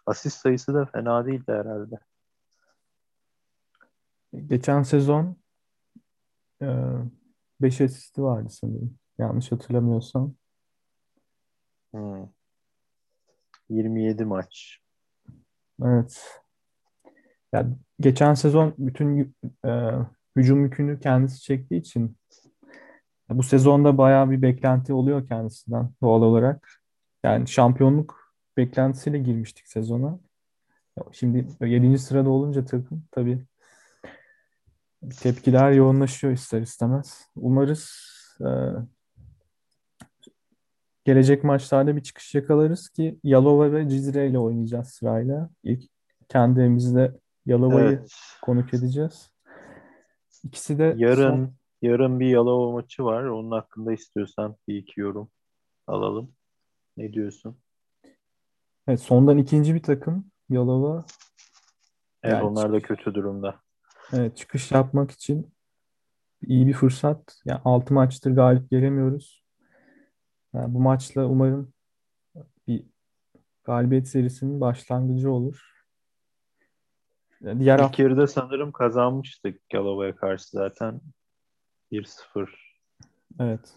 Asist 0.06 0.38
sayısı 0.38 0.74
da 0.74 0.86
fena 0.86 1.26
değildi 1.26 1.52
herhalde. 1.52 1.94
Geçen 4.46 4.82
sezon 4.82 5.36
5 7.60 7.80
asisti 7.80 8.22
vardı 8.22 8.48
sanırım. 8.50 8.98
Yanlış 9.18 9.52
hatırlamıyorsam. 9.52 10.34
Hmm. 11.92 12.28
27 13.68 14.24
maç. 14.24 14.78
Evet. 15.82 16.40
Ya 17.52 17.66
geçen 18.00 18.34
sezon 18.34 18.74
bütün 18.78 19.34
e, 19.66 19.90
hücum 20.36 20.64
yükünü 20.64 21.00
kendisi 21.00 21.40
çektiği 21.42 21.80
için 21.80 22.16
bu 23.30 23.42
sezonda 23.42 23.98
bayağı 23.98 24.30
bir 24.30 24.42
beklenti 24.42 24.92
oluyor 24.92 25.28
kendisinden 25.28 25.90
doğal 26.02 26.22
olarak. 26.22 26.80
Yani 27.22 27.48
şampiyonluk 27.48 28.34
beklentisiyle 28.56 29.18
girmiştik 29.18 29.68
sezona. 29.68 30.18
Şimdi 31.12 31.48
7. 31.60 31.98
sırada 31.98 32.30
olunca 32.30 32.64
takım 32.64 33.04
tabii 33.10 33.44
tepkiler 35.22 35.72
yoğunlaşıyor 35.72 36.32
ister 36.32 36.60
istemez. 36.62 37.28
Umarız 37.36 37.90
e, 38.40 38.48
gelecek 41.04 41.44
maçlarda 41.44 41.96
bir 41.96 42.02
çıkış 42.02 42.34
yakalarız 42.34 42.88
ki 42.88 43.18
Yalova 43.24 43.72
ve 43.72 43.88
Cizre 43.88 44.28
ile 44.28 44.38
oynayacağız 44.38 44.88
sırayla. 44.88 45.50
İlk 45.64 45.90
kendi 46.28 46.60
evimizde 46.60 47.18
Yalova'yı 47.46 47.88
Evet. 47.88 48.12
konuk 48.42 48.74
edeceğiz. 48.74 49.30
İkisi 50.44 50.78
de 50.78 50.94
Yarın 50.96 51.30
son- 51.30 51.54
yarın 51.82 52.20
bir 52.20 52.26
Yalova 52.26 52.72
maçı 52.72 53.04
var. 53.04 53.24
Onun 53.24 53.50
hakkında 53.50 53.92
istiyorsan 53.92 54.56
bir 54.68 54.76
iki 54.76 55.00
yorum 55.00 55.30
alalım. 55.86 56.32
Ne 56.96 57.12
diyorsun? 57.12 57.56
evet, 58.88 59.00
sondan 59.00 59.38
ikinci 59.38 59.74
bir 59.74 59.82
takım 59.82 60.30
Yalova. 60.50 61.04
Evet 62.22 62.34
Yani 62.34 62.44
onlar 62.44 62.72
da 62.72 62.80
kötü 62.80 63.14
durumda. 63.14 63.60
Evet, 64.16 64.36
çıkış 64.36 64.72
yapmak 64.72 65.10
için 65.10 65.54
iyi 66.46 66.66
bir 66.66 66.72
fırsat. 66.72 67.40
Yani 67.44 67.60
6 67.64 67.94
maçtır 67.94 68.30
galip 68.34 68.70
gelemiyoruz. 68.70 69.44
Yani 70.54 70.74
bu 70.74 70.80
maçla 70.80 71.26
umarım 71.26 71.72
bir 72.66 72.84
galibiyet 73.64 74.08
serisinin 74.08 74.60
başlangıcı 74.60 75.32
olur. 75.32 75.74
Yani 77.40 77.60
Diğer 77.60 77.74
İlk 77.74 77.82
hafta 77.82 78.02
yarıda 78.02 78.26
sanırım 78.26 78.72
kazanmıştık 78.72 79.60
Yalova'ya 79.72 80.16
karşı 80.16 80.48
zaten 80.48 81.00
1-0. 81.92 82.48
evet. 83.40 83.74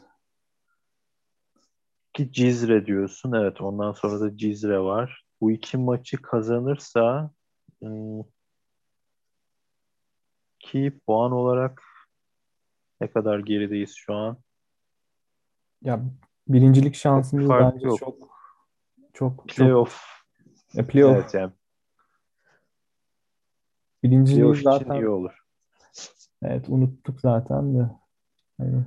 Ki 2.13 2.32
Cizre 2.32 2.86
diyorsun. 2.86 3.32
Evet 3.32 3.62
ondan 3.62 3.91
sonra 3.91 4.19
da 4.19 4.38
Cizre 4.38 4.80
var. 4.80 5.26
Bu 5.41 5.52
iki 5.52 5.78
maçı 5.78 6.21
kazanırsa 6.21 7.32
ım, 7.84 8.26
ki 10.67 10.99
puan 11.08 11.32
olarak 11.32 11.84
ne 13.01 13.12
kadar 13.12 13.39
gerideyiz 13.39 13.93
şu 13.95 14.13
an? 14.13 14.38
Ya 15.82 16.01
birincilik 16.47 16.95
şansımız 16.95 17.47
fark 17.47 17.73
bence 17.73 17.88
yok. 17.88 17.99
çok 17.99 18.17
çok 19.13 19.47
çok 19.47 19.47
Playoff. 19.47 20.01
Ya 20.73 20.88
playoff 20.88 21.15
Evet 21.15 21.34
yani 21.34 21.51
birinciliği 24.03 24.41
playoff 24.41 24.58
için 24.60 24.69
zaten 24.69 24.95
iyi 24.95 25.10
olur. 25.10 25.38
evet 26.41 26.69
unuttuk 26.69 27.21
zaten 27.21 27.80
de. 27.80 27.89
Hani 28.58 28.86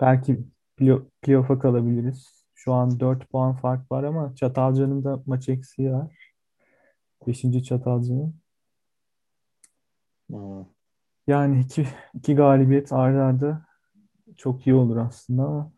belki 0.00 0.40
play- 0.78 1.04
playoff'a 1.22 1.58
kalabiliriz. 1.58 2.42
Şu 2.54 2.72
an 2.72 3.00
4 3.00 3.28
puan 3.30 3.56
fark 3.56 3.92
var 3.92 4.04
ama 4.04 4.34
Çatalca'nın 4.34 5.04
da 5.04 5.22
maç 5.26 5.48
eksiği 5.48 5.92
var. 5.92 6.32
5. 7.26 7.62
Çatalca'nın. 7.62 8.34
Hmm. 10.30 10.71
Yani 11.26 11.60
iki, 11.60 11.88
iki 12.14 12.34
galibiyet 12.34 12.92
arda 12.92 13.24
arda 13.24 13.66
çok 14.36 14.66
iyi 14.66 14.74
olur 14.74 14.96
aslında 14.96 15.42
ama 15.42 15.72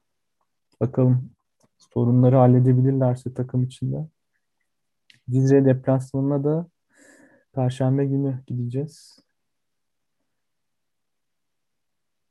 bakalım 0.80 1.30
sorunları 1.78 2.36
halledebilirlerse 2.36 3.34
takım 3.34 3.62
içinde. 3.62 4.08
Cizre 5.30 5.64
deplasmanına 5.64 6.44
da 6.44 6.68
Perşembe 7.52 8.06
günü 8.06 8.44
gideceğiz. 8.46 9.18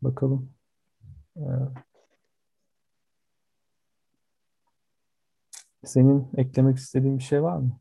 Bakalım. 0.02 0.54
Ee, 1.38 1.41
senin 5.86 6.30
eklemek 6.38 6.78
istediğin 6.78 7.17
bir 7.17 7.23
şey 7.23 7.43
var 7.43 7.58
mı? 7.58 7.80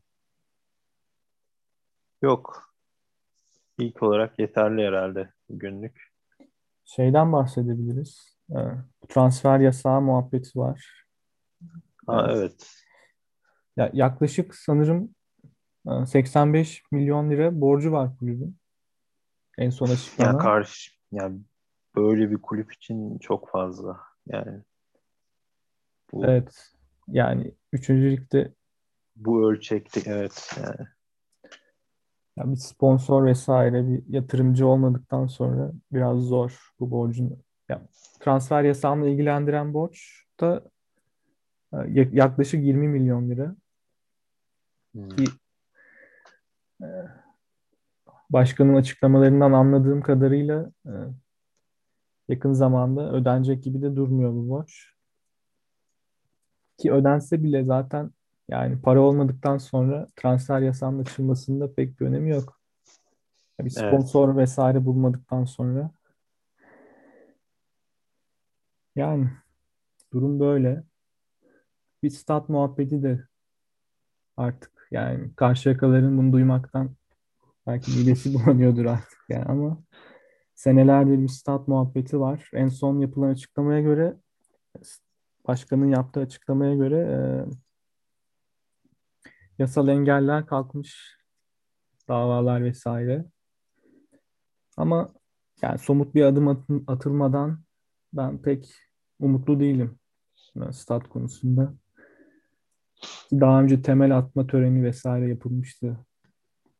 Yok. 2.21 2.72
İlk 3.77 4.03
olarak 4.03 4.39
yeterli 4.39 4.81
herhalde 4.87 5.29
günlük. 5.49 6.13
Şeyden 6.85 7.33
bahsedebiliriz. 7.33 8.37
Ee, 8.51 8.55
transfer 9.09 9.59
yasağı 9.59 10.01
muhabbeti 10.01 10.59
var. 10.59 11.05
Ha 12.07 12.25
Evet. 12.29 12.37
evet. 12.37 12.73
Ya 13.77 13.89
yaklaşık 13.93 14.55
sanırım 14.55 15.15
e, 15.87 16.05
85 16.05 16.83
milyon 16.91 17.29
lira 17.31 17.61
borcu 17.61 17.91
var 17.91 18.17
kulübün. 18.17 18.57
En 19.57 19.69
son 19.69 19.87
Ya 19.87 19.93
açıklanan. 19.93 20.37
karşı 20.37 20.91
yani 21.11 21.39
böyle 21.95 22.31
bir 22.31 22.37
kulüp 22.41 22.73
için 22.73 23.17
çok 23.19 23.49
fazla. 23.49 23.99
Yani 24.27 24.61
bu 26.11 26.25
Evet. 26.25 26.71
Yani 27.07 27.51
3. 27.73 27.89
ligde 27.89 28.53
bu 29.15 29.49
ölçekte 29.51 30.01
evet 30.05 30.51
yani 30.61 30.87
ya 32.37 32.51
bir 32.51 32.55
sponsor 32.55 33.25
vesaire 33.25 33.87
bir 33.87 34.03
yatırımcı 34.09 34.67
olmadıktan 34.67 35.27
sonra 35.27 35.71
biraz 35.91 36.19
zor 36.19 36.59
bu 36.79 36.91
borcun. 36.91 37.43
Ya, 37.69 37.81
transfer 38.19 38.63
yasağını 38.63 39.09
ilgilendiren 39.09 39.73
borç 39.73 40.25
da 40.39 40.63
e, 41.73 41.77
ya- 41.77 42.09
yaklaşık 42.11 42.63
20 42.63 42.87
milyon 42.87 43.29
lira. 43.29 43.55
Hmm. 44.93 45.09
Ki 45.09 45.25
e, 46.81 46.87
başkanın 48.29 48.75
açıklamalarından 48.75 49.51
anladığım 49.51 50.01
kadarıyla 50.01 50.71
e, 50.85 50.91
yakın 52.29 52.53
zamanda 52.53 53.13
ödenecek 53.13 53.63
gibi 53.63 53.81
de 53.81 53.95
durmuyor 53.95 54.33
bu 54.33 54.49
borç. 54.49 54.93
Ki 56.77 56.91
ödense 56.93 57.43
bile 57.43 57.63
zaten 57.63 58.11
yani 58.49 58.81
para 58.81 59.01
olmadıktan 59.01 59.57
sonra 59.57 60.07
transfer 60.15 60.61
yasağının 60.61 60.99
açılmasında 60.99 61.73
pek 61.73 61.99
bir 61.99 62.05
önemi 62.05 62.29
yok. 62.29 62.59
Bir 63.59 63.69
Evet. 63.77 63.79
sponsor 63.87 64.37
vesaire 64.37 64.85
bulmadıktan 64.85 65.45
sonra. 65.45 65.91
Yani 68.95 69.29
durum 70.13 70.39
böyle. 70.39 70.83
Bir 72.03 72.09
stat 72.09 72.49
muhabbeti 72.49 73.03
de 73.03 73.27
artık 74.37 74.87
yani 74.91 75.35
Karşıyakalıların 75.35 76.17
bunu 76.17 76.33
duymaktan 76.33 76.95
belki 77.67 77.91
midesi 77.91 78.33
bulanıyordur 78.33 78.85
artık 78.85 79.19
yani 79.29 79.45
ama 79.45 79.83
senelerdir 80.55 81.19
bir 81.19 81.27
stat 81.27 81.67
muhabbeti 81.67 82.19
var. 82.19 82.49
En 82.53 82.69
son 82.69 82.99
yapılan 82.99 83.29
açıklamaya 83.29 83.81
göre 83.81 84.17
başkanın 85.47 85.85
yaptığı 85.87 86.19
açıklamaya 86.19 86.75
göre 86.75 86.99
e, 86.99 87.17
yasal 89.59 89.87
engeller 89.87 90.45
kalkmış 90.45 91.17
davalar 92.07 92.63
vesaire. 92.63 93.25
Ama 94.77 95.13
yani 95.61 95.79
somut 95.79 96.15
bir 96.15 96.23
adım 96.23 96.65
atılmadan 96.87 97.63
ben 98.13 98.41
pek 98.41 98.73
umutlu 99.19 99.59
değilim 99.59 99.99
stat 100.71 101.09
konusunda. 101.09 101.73
Daha 103.31 103.61
önce 103.61 103.81
temel 103.81 104.17
atma 104.17 104.47
töreni 104.47 104.83
vesaire 104.83 105.29
yapılmıştı. 105.29 105.97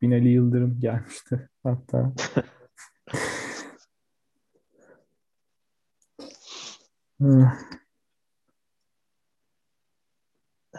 Binali 0.02 0.28
Yıldırım 0.28 0.80
gelmişti 0.80 1.48
hatta. 1.62 2.12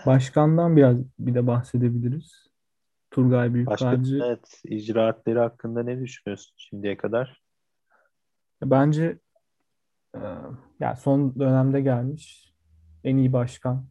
Başkandan 0.06 0.78
biraz 0.78 0.98
bir 1.20 1.36
de 1.36 1.48
bahsedebiliriz. 1.48 2.48
Turgay 3.12 3.54
Büyükkarcı. 3.54 4.20
Başkan, 4.20 4.28
evet, 4.28 4.62
icraatleri 4.64 5.40
hakkında 5.40 5.84
ne 5.84 6.02
düşünüyorsun 6.02 6.54
şimdiye 6.58 6.98
kadar? 6.98 7.42
Bence 8.64 9.20
e, 10.16 10.22
yani 10.80 10.98
son 10.98 11.40
dönemde 11.40 11.82
gelmiş 11.82 12.54
en 13.04 13.18
iyi 13.18 13.34
başkan. 13.34 13.86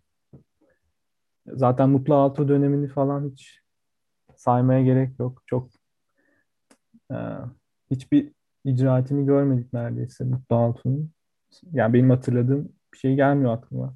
Zaten 1.46 1.90
Mutlu 1.90 2.14
Altı 2.14 2.48
dönemini 2.48 2.88
falan 2.88 3.30
hiç 3.30 3.60
saymaya 4.36 4.82
gerek 4.82 5.18
yok. 5.18 5.42
Çok 5.46 5.70
e, 7.10 7.16
hiçbir 7.90 8.32
icraatini 8.64 9.26
görmedik 9.26 9.72
neredeyse 9.72 10.24
Mutlu 10.24 10.56
Altun'un. 10.56 11.10
Yani 11.72 11.92
benim 11.92 12.10
hatırladığım 12.10 12.72
bir 12.92 12.98
şey 12.98 13.14
gelmiyor 13.14 13.52
aklıma. 13.52 13.94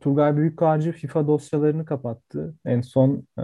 Turgay 0.00 0.36
Büyükkarcı 0.36 0.92
FIFA 0.92 1.26
dosyalarını 1.26 1.84
kapattı. 1.84 2.54
En 2.64 2.80
son 2.80 3.26
e, 3.38 3.42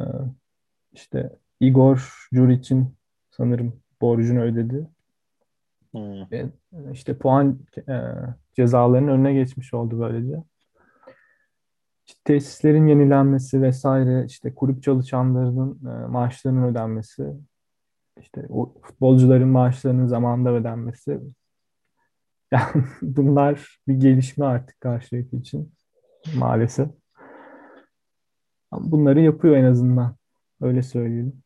işte 0.93 1.37
Igor 1.61 2.29
Juric'in 2.33 2.97
sanırım 3.31 3.81
borcunu 4.01 4.41
ödedi. 4.41 4.87
Hmm. 5.91 6.31
Ve 6.31 6.47
işte 6.93 7.19
puan 7.19 7.59
e, 7.89 7.95
cezalarının 8.55 9.09
önüne 9.09 9.35
geçmiş 9.35 9.75
oldu 9.75 10.01
böylece. 10.01 10.43
İşte 12.07 12.21
tesislerin 12.25 12.87
yenilenmesi 12.87 13.63
vesaire, 13.63 14.25
işte 14.25 14.55
kulüp 14.55 14.83
çalışanlarının 14.83 15.81
e, 15.87 16.07
maaşlarının 16.07 16.63
ödenmesi, 16.63 17.33
işte 18.21 18.47
o 18.49 18.75
futbolcuların 18.83 19.49
maaşlarının 19.49 20.07
zamanında 20.07 20.51
ödenmesi. 20.51 21.21
Yani 22.53 22.85
bunlar 23.03 23.81
bir 23.89 23.95
gelişme 23.95 24.45
artık 24.45 24.81
karşıyaki 24.81 25.37
için 25.37 25.73
maalesef. 26.35 26.89
Bunları 28.73 29.21
yapıyor 29.21 29.57
en 29.57 29.65
azından. 29.65 30.17
Öyle 30.61 30.83
söyleyelim. 30.83 31.43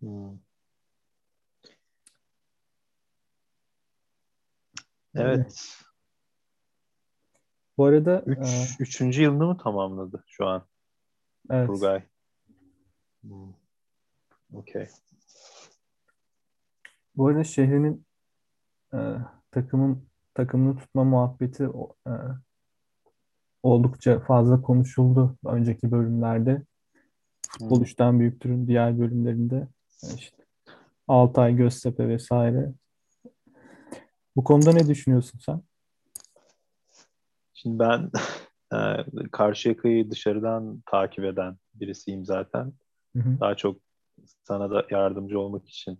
Hmm. 0.00 0.38
Evet. 5.14 5.78
Bu 7.78 7.84
arada 7.84 8.22
Üç, 8.26 8.38
e... 8.38 8.82
üçüncü 8.82 9.22
yılını 9.22 9.46
mı 9.46 9.58
tamamladı 9.58 10.24
şu 10.26 10.46
an? 10.46 10.66
Evet. 11.50 11.66
Turgay. 11.66 12.02
Hmm. 13.22 13.52
Okey. 14.52 14.86
Bu 17.16 17.26
arada 17.26 17.44
şehrinin 17.44 18.06
e, 18.94 18.98
takımın 19.50 20.08
takımını 20.34 20.76
tutma 20.76 21.04
muhabbeti 21.04 21.64
e, 22.06 22.12
oldukça 23.64 24.20
fazla 24.20 24.62
konuşuldu 24.62 25.36
önceki 25.46 25.90
bölümlerde. 25.90 26.62
Futbol 27.48 27.76
hmm. 27.76 27.84
üçten 27.84 28.20
büyüktürün 28.20 28.66
diğer 28.66 28.98
bölümlerinde. 28.98 29.68
işte 30.16 30.44
Altay, 31.08 31.56
Göztepe 31.56 32.08
vesaire. 32.08 32.72
Bu 34.36 34.44
konuda 34.44 34.72
ne 34.72 34.88
düşünüyorsun 34.88 35.38
sen? 35.38 35.62
Şimdi 37.54 37.78
ben 37.78 38.10
e, 38.72 38.78
Karşıyaka'yı 39.32 40.10
dışarıdan 40.10 40.82
takip 40.86 41.24
eden 41.24 41.56
birisiyim 41.74 42.24
zaten. 42.24 42.72
Hı 43.16 43.22
hı. 43.22 43.40
Daha 43.40 43.54
çok 43.54 43.80
sana 44.42 44.70
da 44.70 44.86
yardımcı 44.90 45.40
olmak 45.40 45.68
için 45.68 45.98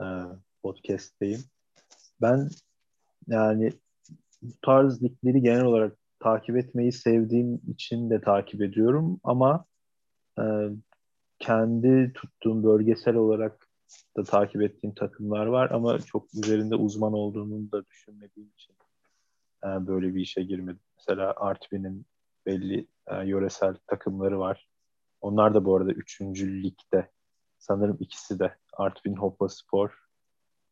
e, 0.00 0.04
podcast'teyim. 0.62 1.40
Ben 2.20 2.48
yani 3.28 3.72
bu 4.42 4.52
tarz 4.62 5.02
ligleri 5.02 5.42
genel 5.42 5.64
olarak 5.64 6.03
takip 6.24 6.56
etmeyi 6.56 6.92
sevdiğim 6.92 7.60
için 7.68 8.10
de 8.10 8.20
takip 8.20 8.62
ediyorum 8.62 9.20
ama 9.24 9.64
e, 10.38 10.44
kendi 11.38 12.12
tuttuğum 12.12 12.64
bölgesel 12.64 13.14
olarak 13.14 13.68
da 14.16 14.24
takip 14.24 14.62
ettiğim 14.62 14.94
takımlar 14.94 15.46
var 15.46 15.70
ama 15.70 15.98
çok 15.98 16.34
üzerinde 16.34 16.74
uzman 16.74 17.12
olduğunu 17.12 17.72
da 17.72 17.86
düşünmediğim 17.86 18.50
için 18.50 18.74
e, 19.64 19.86
böyle 19.86 20.14
bir 20.14 20.20
işe 20.20 20.42
girmedim. 20.42 20.80
Mesela 20.96 21.34
Artvin'in 21.36 22.06
belli 22.46 22.86
e, 23.06 23.26
yöresel 23.26 23.76
takımları 23.86 24.38
var. 24.38 24.68
Onlar 25.20 25.54
da 25.54 25.64
bu 25.64 25.76
arada 25.76 25.92
3. 25.92 26.20
ligde. 26.40 27.10
Sanırım 27.58 27.96
ikisi 28.00 28.38
de. 28.38 28.56
Artvin 28.72 29.16
Hopa 29.16 29.48
Spor 29.48 29.98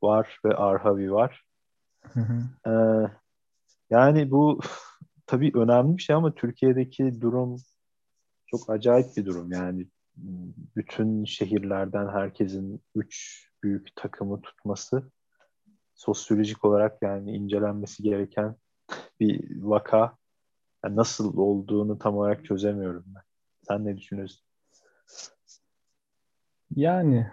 var 0.02 0.40
ve 0.44 0.56
Arhavi 0.56 1.12
var. 1.12 1.44
Hı 2.02 2.20
hı. 2.20 2.70
Ee, 2.70 3.10
yani 3.90 4.30
bu 4.30 4.60
tabii 5.32 5.52
önemli 5.54 5.96
bir 5.96 6.02
şey 6.02 6.16
ama 6.16 6.34
Türkiye'deki 6.34 7.20
durum 7.20 7.56
çok 8.46 8.70
acayip 8.70 9.16
bir 9.16 9.24
durum. 9.24 9.52
Yani 9.52 9.86
bütün 10.76 11.24
şehirlerden 11.24 12.08
herkesin 12.08 12.82
üç 12.94 13.44
büyük 13.62 13.96
takımı 13.96 14.42
tutması 14.42 15.10
sosyolojik 15.94 16.64
olarak 16.64 17.02
yani 17.02 17.36
incelenmesi 17.36 18.02
gereken 18.02 18.56
bir 19.20 19.62
vaka. 19.62 20.16
Yani 20.84 20.96
nasıl 20.96 21.36
olduğunu 21.36 21.98
tam 21.98 22.16
olarak 22.16 22.44
çözemiyorum 22.44 23.04
ben. 23.06 23.22
Sen 23.62 23.84
ne 23.84 23.96
düşünüyorsun? 23.96 24.44
Yani 26.76 27.26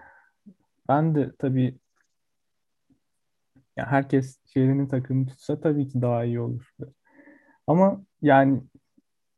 ben 0.88 1.16
de 1.16 1.32
tabii 1.40 1.80
yani 3.78 3.88
herkes 3.88 4.40
şehrinin 4.46 4.88
takımını 4.88 5.28
tutsa 5.28 5.62
tabii 5.62 5.88
ki 5.88 6.02
daha 6.02 6.24
iyi 6.24 6.40
olur. 6.40 6.74
Ama 7.70 8.02
yani 8.22 8.62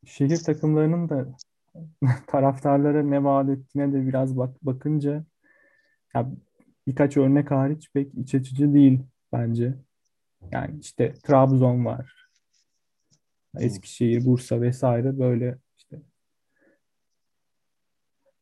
şehir 0.04 0.36
takımlarının 0.36 1.08
da 1.08 1.26
taraftarlara 2.26 3.02
ne 3.02 3.24
vaat 3.24 3.48
ettiğine 3.48 3.92
de 3.92 4.06
biraz 4.06 4.36
bak 4.36 4.56
bakınca 4.62 5.24
ya 6.14 6.30
birkaç 6.86 7.16
örnek 7.16 7.50
hariç 7.50 7.90
pek 7.94 8.14
iç 8.14 8.34
açıcı 8.34 8.74
değil 8.74 9.00
bence. 9.32 9.74
Yani 10.52 10.80
işte 10.80 11.14
Trabzon 11.14 11.84
var. 11.84 12.28
Eskişehir, 13.58 14.26
Bursa 14.26 14.60
vesaire 14.60 15.18
böyle 15.18 15.58
işte 15.78 16.02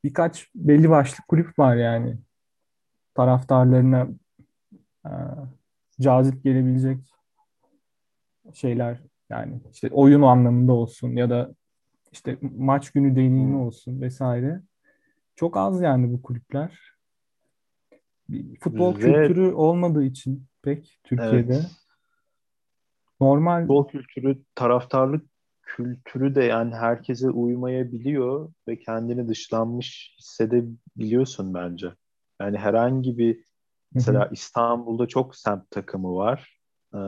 birkaç 0.05 0.50
belli 0.55 0.90
başlı 0.90 1.24
kulüp 1.29 1.59
var 1.59 1.76
yani 1.76 2.18
taraftarlarına 3.14 4.09
e, 5.07 5.12
cazip 6.00 6.44
gelebilecek 6.44 7.14
şeyler 8.55 9.10
yani 9.31 9.61
işte 9.73 9.88
oyun 9.93 10.23
anlamında 10.23 10.73
olsun 10.73 11.16
ya 11.16 11.31
da 11.31 11.55
işte 12.12 12.38
maç 12.59 12.90
günü 12.90 13.16
deneyimi 13.16 13.57
olsun 13.57 14.01
vesaire. 14.01 14.61
Çok 15.37 15.57
az 15.57 15.81
yani 15.81 16.12
bu 16.12 16.23
kulüpler. 16.23 16.79
Bir 18.29 18.61
futbol 18.61 18.95
Ve... 18.95 19.01
kültürü 19.01 19.53
olmadığı 19.53 20.05
için 20.05 20.47
pek 20.62 21.01
Türkiye'de. 21.05 21.55
Evet. 21.55 21.71
Normal 23.21 23.61
futbol 23.61 23.88
kültürü, 23.88 24.38
taraftarlık 24.55 25.27
kültürü 25.62 26.35
de 26.35 26.45
yani 26.45 26.75
herkese 26.75 27.31
uymayabiliyor 27.31 28.53
ve 28.69 28.79
kendini 28.79 29.29
dışlanmış 29.29 30.16
hissedebiliyorsun 30.19 31.55
bence. 31.55 31.93
Yani 32.40 32.59
herhangi 32.59 33.19
bir 33.19 33.45
mesela 33.95 34.25
Hı-hı. 34.25 34.33
İstanbul'da 34.33 35.07
çok 35.07 35.37
semt 35.37 35.71
takımı 35.71 36.14
var. 36.14 36.61
Ee, 36.95 36.99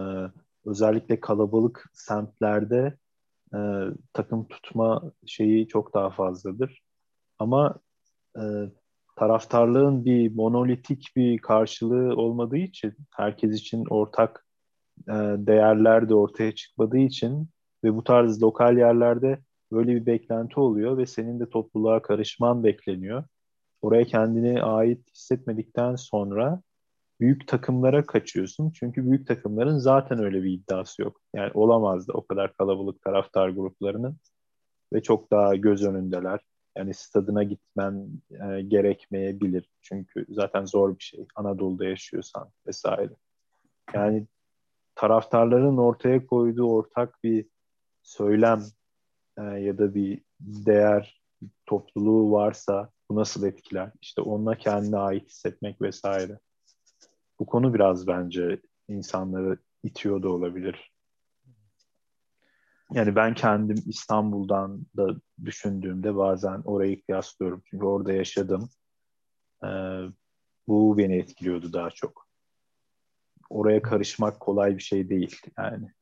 özellikle 0.67 1.21
kalabalık 1.21 1.91
semtlerde 1.93 2.97
e, 3.55 3.59
takım 4.13 4.49
tutma 4.49 5.13
şeyi 5.27 5.69
çok 5.69 5.95
daha 5.95 6.11
fazladır. 6.11 6.83
Ama 7.39 7.75
e, 8.37 8.43
taraftarlığın 9.17 10.05
bir 10.05 10.35
monolitik 10.35 11.13
bir 11.17 11.39
karşılığı 11.39 12.17
olmadığı 12.17 12.57
için, 12.57 12.95
herkes 13.17 13.61
için 13.61 13.85
ortak 13.91 14.47
e, 15.09 15.13
değerler 15.39 16.09
de 16.09 16.15
ortaya 16.15 16.55
çıkmadığı 16.55 16.99
için 16.99 17.49
ve 17.85 17.95
bu 17.97 18.05
tarz 18.05 18.43
lokal 18.43 18.79
yerlerde 18.79 19.39
böyle 19.73 19.95
bir 19.95 20.07
beklenti 20.07 20.61
oluyor 20.61 20.99
ve 20.99 21.07
senin 21.07 21.41
de 21.41 21.49
topluluğa 21.51 22.03
karışman 22.03 22.65
bekleniyor. 22.65 23.25
Oraya 23.83 24.05
kendini 24.05 24.63
ait 24.63 25.11
hissetmedikten 25.15 25.97
sonra 25.97 26.63
büyük 27.23 27.49
takımlara 27.49 28.07
kaçıyorsun. 28.07 28.71
Çünkü 28.71 29.07
büyük 29.07 29.27
takımların 29.27 29.79
zaten 29.79 30.19
öyle 30.19 30.43
bir 30.43 30.51
iddiası 30.51 31.03
yok. 31.03 31.21
Yani 31.35 31.51
olamazdı 31.55 32.13
o 32.15 32.27
kadar 32.27 32.57
kalabalık 32.57 33.03
taraftar 33.03 33.49
gruplarının 33.49 34.17
ve 34.93 35.03
çok 35.03 35.31
daha 35.31 35.57
göz 35.57 35.85
önündeler. 35.85 36.41
Yani 36.77 36.95
stadına 36.95 37.43
gitmen 37.43 38.09
e, 38.31 38.63
gerekmeyebilir. 38.63 39.71
Çünkü 39.83 40.27
zaten 40.29 40.65
zor 40.65 40.99
bir 40.99 41.05
şey. 41.05 41.27
Anadolu'da 41.35 41.85
yaşıyorsan 41.85 42.51
vesaire. 42.67 43.13
Yani 43.95 44.27
taraftarların 44.95 45.77
ortaya 45.77 46.27
koyduğu 46.27 46.71
ortak 46.73 47.25
bir 47.25 47.47
söylem 48.03 48.63
e, 49.39 49.43
ya 49.43 49.79
da 49.79 49.95
bir 49.95 50.23
değer 50.41 51.23
topluluğu 51.67 52.33
varsa 52.33 52.91
bu 53.11 53.17
nasıl 53.17 53.47
etkiler? 53.47 53.91
İşte 54.01 54.23
onunla 54.23 54.55
kendine 54.55 54.97
ait 54.97 55.29
hissetmek 55.29 55.83
vesaire. 55.83 56.39
Bu 57.43 57.47
konu 57.47 57.75
biraz 57.75 58.07
bence 58.07 58.61
insanları 58.89 59.59
itiyor 59.83 60.23
da 60.23 60.29
olabilir. 60.29 60.93
Yani 62.93 63.17
ben 63.17 63.35
kendim 63.35 63.77
İstanbul'dan 63.87 64.87
da 64.97 65.09
düşündüğümde 65.45 66.17
bazen 66.17 66.63
orayı 66.65 67.03
kıyaslıyorum. 67.03 67.63
Çünkü 67.65 67.85
orada 67.85 68.13
yaşadım. 68.13 68.71
Ee, 69.65 69.69
bu 70.69 70.99
beni 70.99 71.17
etkiliyordu 71.17 71.73
daha 71.73 71.91
çok. 71.91 72.29
Oraya 73.51 73.83
karışmak 73.83 74.41
kolay 74.41 74.77
bir 74.77 74.83
şey 74.83 75.09
değil 75.09 75.41
yani. 75.59 75.93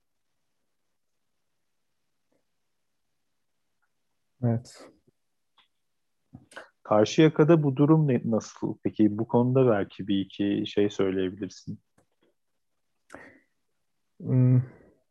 Evet. 4.45 4.89
Karşıyaka'da 6.91 7.63
bu 7.63 7.77
durum 7.77 8.09
ne, 8.09 8.21
nasıl? 8.25 8.77
Peki 8.83 9.19
bu 9.19 9.29
konuda 9.29 9.71
belki 9.71 10.09
bir 10.09 10.21
iki 10.21 10.65
şey 10.67 10.91
söyleyebilirsin. 10.91 11.81
Hmm, 14.21 14.57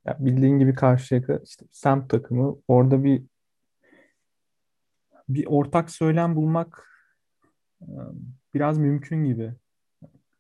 ya 0.06 0.18
bildiğin 0.20 0.60
gibi 0.60 0.74
Karşıyaka 0.74 1.40
işte 1.46 1.66
semt 1.72 2.10
takımı 2.10 2.58
orada 2.68 3.04
bir 3.04 3.24
bir 5.30 5.46
ortak 5.46 5.92
söylem 5.92 6.36
bulmak 6.36 6.90
biraz 8.54 8.78
mümkün 8.78 9.26
gibi 9.26 9.54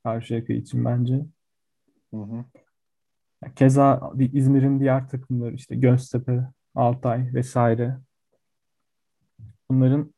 Karşıyaka 0.03 0.53
için 0.53 0.85
bence. 0.85 1.25
Hı 2.13 2.17
hı. 2.17 2.45
Keza 3.55 4.11
İzmir'in 4.33 4.79
diğer 4.79 5.09
takımları 5.09 5.55
işte 5.55 5.75
Göztepe, 5.75 6.41
Altay 6.75 7.33
vesaire 7.33 7.97
bunların 9.69 10.13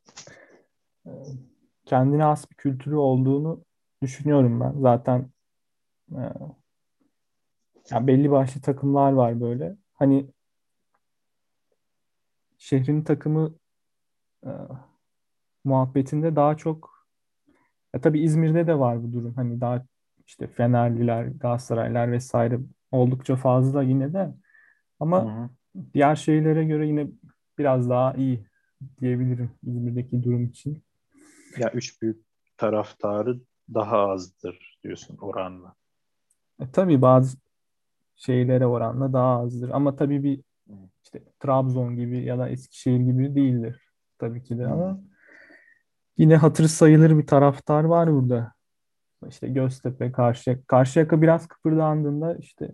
kendine 1.86 2.22
has 2.22 2.50
bir 2.50 2.56
kültürü 2.56 2.96
olduğunu 2.96 3.64
düşünüyorum 4.02 4.60
ben. 4.60 4.80
Zaten 4.80 5.30
e, 6.12 6.22
yani 7.90 8.06
belli 8.06 8.30
başlı 8.30 8.60
takımlar 8.60 9.12
var 9.12 9.40
böyle. 9.40 9.76
Hani 9.94 10.30
şehrin 12.58 13.02
takımı 13.02 13.54
e, 14.46 14.50
muhabbetinde 15.64 16.36
daha 16.36 16.56
çok 16.56 17.06
ya 17.94 18.00
tabii 18.00 18.20
İzmir'de 18.20 18.66
de 18.66 18.78
var 18.78 19.02
bu 19.02 19.12
durum. 19.12 19.34
Hani 19.34 19.60
daha 19.60 19.84
işte 20.26 20.46
Fenerliler, 20.46 21.24
Galatasaraylar 21.24 22.12
vesaire 22.12 22.58
oldukça 22.90 23.36
fazla 23.36 23.82
yine 23.82 24.12
de 24.12 24.34
ama 25.00 25.24
hı 25.24 25.42
hı. 25.42 25.50
diğer 25.94 26.16
şehirlere 26.16 26.64
göre 26.64 26.86
yine 26.86 27.06
biraz 27.58 27.90
daha 27.90 28.14
iyi 28.14 28.46
diyebilirim 29.00 29.50
İzmir'deki 29.66 30.22
durum 30.22 30.44
için. 30.44 30.82
Ya 31.58 31.70
üç 31.70 32.02
büyük 32.02 32.24
taraftarı 32.56 33.40
daha 33.74 33.98
azdır 33.98 34.78
diyorsun 34.84 35.16
oranla. 35.16 35.74
E, 36.60 36.70
tabii 36.70 37.02
bazı 37.02 37.36
şeylere 38.16 38.66
oranla 38.66 39.12
daha 39.12 39.40
azdır 39.40 39.70
ama 39.70 39.96
tabii 39.96 40.22
bir 40.22 40.40
işte 41.04 41.22
Trabzon 41.40 41.96
gibi 41.96 42.24
ya 42.24 42.38
da 42.38 42.48
Eskişehir 42.48 43.00
gibi 43.00 43.34
değildir 43.34 43.88
tabii 44.18 44.42
ki 44.42 44.58
de 44.58 44.64
Hmm. 44.64 44.72
ama 44.72 45.00
yine 46.18 46.36
hatır 46.36 46.64
sayılır 46.68 47.18
bir 47.18 47.26
taraftar 47.26 47.84
var 47.84 48.12
burada. 48.12 48.52
İşte 49.28 49.48
Göztepe, 49.48 50.12
Karşıyaka. 50.12 50.62
Karşıyaka 50.66 51.22
biraz 51.22 51.48
kıpırdandığında 51.48 52.36
işte 52.36 52.70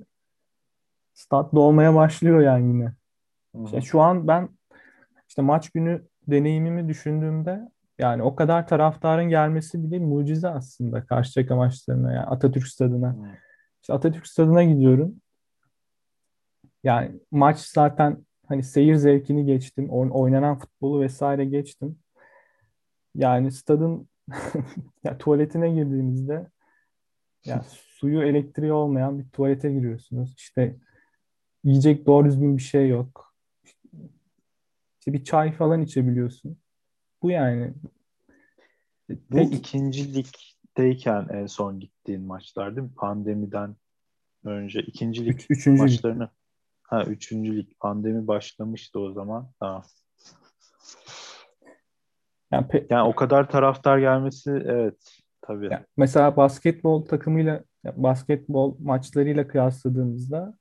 stat 1.14 1.54
dolmaya 1.54 1.94
başlıyor 1.94 2.40
yani 2.40 2.68
yine. 2.68 2.94
İşte 3.64 3.80
şu 3.80 4.00
an 4.00 4.28
ben 4.28 4.48
işte 5.28 5.42
maç 5.42 5.70
günü 5.70 6.06
deneyimimi 6.28 6.88
düşündüğümde 6.88 7.70
yani 7.98 8.22
o 8.22 8.34
kadar 8.36 8.66
taraftarın 8.66 9.28
gelmesi 9.28 9.84
bile 9.84 9.98
mucize 9.98 10.48
aslında 10.48 11.06
Karşıyaka 11.06 11.56
maçlarına 11.56 12.12
yani 12.12 12.26
Atatürk 12.26 12.66
Stadı'na. 12.68 13.16
İşte 13.82 13.92
Atatürk 13.92 14.26
Stadı'na 14.26 14.62
gidiyorum. 14.64 15.14
Yani 16.84 17.20
maç 17.30 17.58
zaten 17.58 18.26
hani 18.48 18.62
seyir 18.62 18.94
zevkini 18.94 19.44
geçtim. 19.46 19.88
oyn- 19.90 20.10
Oynanan 20.10 20.58
futbolu 20.58 21.00
vesaire 21.00 21.44
geçtim. 21.44 21.98
Yani 23.14 23.52
stadın 23.52 24.08
ya 25.04 25.18
tuvaletine 25.18 25.70
girdiğinizde 25.70 26.50
ya 27.44 27.62
suyu 27.68 28.22
elektriği 28.22 28.72
olmayan 28.72 29.18
bir 29.18 29.28
tuvalete 29.28 29.72
giriyorsunuz. 29.72 30.34
İşte 30.38 30.76
yiyecek 31.64 32.06
doğru 32.06 32.26
düzgün 32.26 32.56
bir 32.56 32.62
şey 32.62 32.88
yok. 32.88 33.34
İşte 34.98 35.12
bir 35.12 35.24
çay 35.24 35.52
falan 35.52 35.82
içebiliyorsun. 35.82 36.58
Bu 37.22 37.30
yani 37.30 37.74
Bu 39.08 39.36
tek 39.36 39.54
ikinci 39.54 40.14
ligdeyken 40.14 41.26
en 41.30 41.46
son 41.46 41.80
gittiğin 41.80 42.22
maçlar 42.22 42.76
değil 42.76 42.86
mi? 42.88 42.94
Pandemiden 42.94 43.76
önce 44.44 44.80
ikinci 44.80 45.26
lig 45.26 45.34
üç, 45.34 45.46
üçüncü 45.50 45.82
lig. 45.82 45.90
maçlarını 45.90 46.28
ha 46.82 47.04
üçüncü 47.04 47.56
lig 47.56 47.68
pandemi 47.80 48.26
başlamıştı 48.26 49.00
o 49.00 49.12
zaman. 49.12 49.50
Tamam. 49.60 49.82
Yani 52.52 52.66
pe- 52.66 52.86
Yani 52.90 53.08
o 53.08 53.14
kadar 53.14 53.50
taraftar 53.50 53.98
gelmesi 53.98 54.50
evet 54.50 55.18
tabii. 55.42 55.66
ya 55.72 55.84
mesela 55.96 56.36
basketbol 56.36 57.04
takımıyla 57.04 57.64
basketbol 57.84 58.76
maçlarıyla 58.80 59.48
kıyasladığımızda 59.48 60.58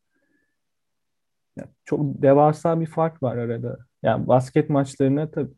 ya 1.58 1.66
çok 1.86 2.00
devasa 2.22 2.82
bir 2.82 2.86
fark 2.86 3.24
var 3.24 3.38
arada. 3.38 3.78
Yani 4.04 4.28
basket 4.28 4.70
maçlarına 4.70 5.32
tabii 5.32 5.54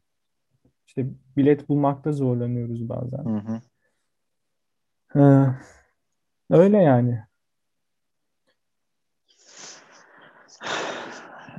işte 0.90 1.06
bilet 1.38 1.70
bulmakta 1.70 2.12
zorlanıyoruz 2.12 2.90
bazen. 2.90 3.26
Hı 3.26 3.38
hı. 3.38 3.62
Ee, 5.16 5.56
öyle 6.50 6.78
yani. 6.78 7.24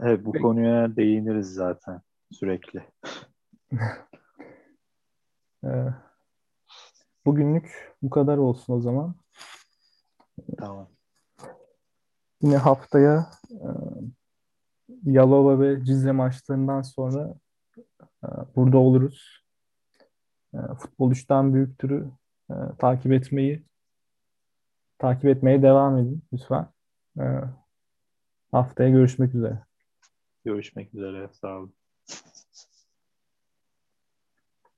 Evet 0.02 0.24
bu 0.24 0.32
konuya 0.32 0.96
değiniriz 0.96 1.54
zaten 1.54 2.00
sürekli. 2.32 2.82
Ee, 5.64 5.86
bugünlük 7.26 7.94
bu 8.02 8.10
kadar 8.10 8.36
olsun 8.36 8.72
o 8.72 8.80
zaman. 8.80 9.14
Tamam. 10.58 10.88
Yine 12.42 12.56
haftaya 12.56 13.30
e, 13.50 13.68
Yalova 15.04 15.60
ve 15.60 15.84
Cizre 15.84 16.12
maçlarından 16.12 16.82
sonra 16.82 17.34
burada 18.56 18.78
oluruz. 18.78 19.44
E, 20.54 20.59
Futbol 20.78 21.12
3'ten 21.12 21.54
büyüktürü 21.54 22.11
e, 22.50 22.54
takip 22.78 23.12
etmeyi 23.12 23.64
takip 24.98 25.24
etmeye 25.24 25.62
devam 25.62 25.98
edin 25.98 26.22
lütfen. 26.33 26.68
E, 27.20 27.24
haftaya 28.52 28.90
görüşmek 28.90 29.35
üzere. 29.35 29.59
Görüşmek 30.44 30.94
üzere. 30.94 31.28
Sağ 31.33 31.59
olun. 31.59 31.79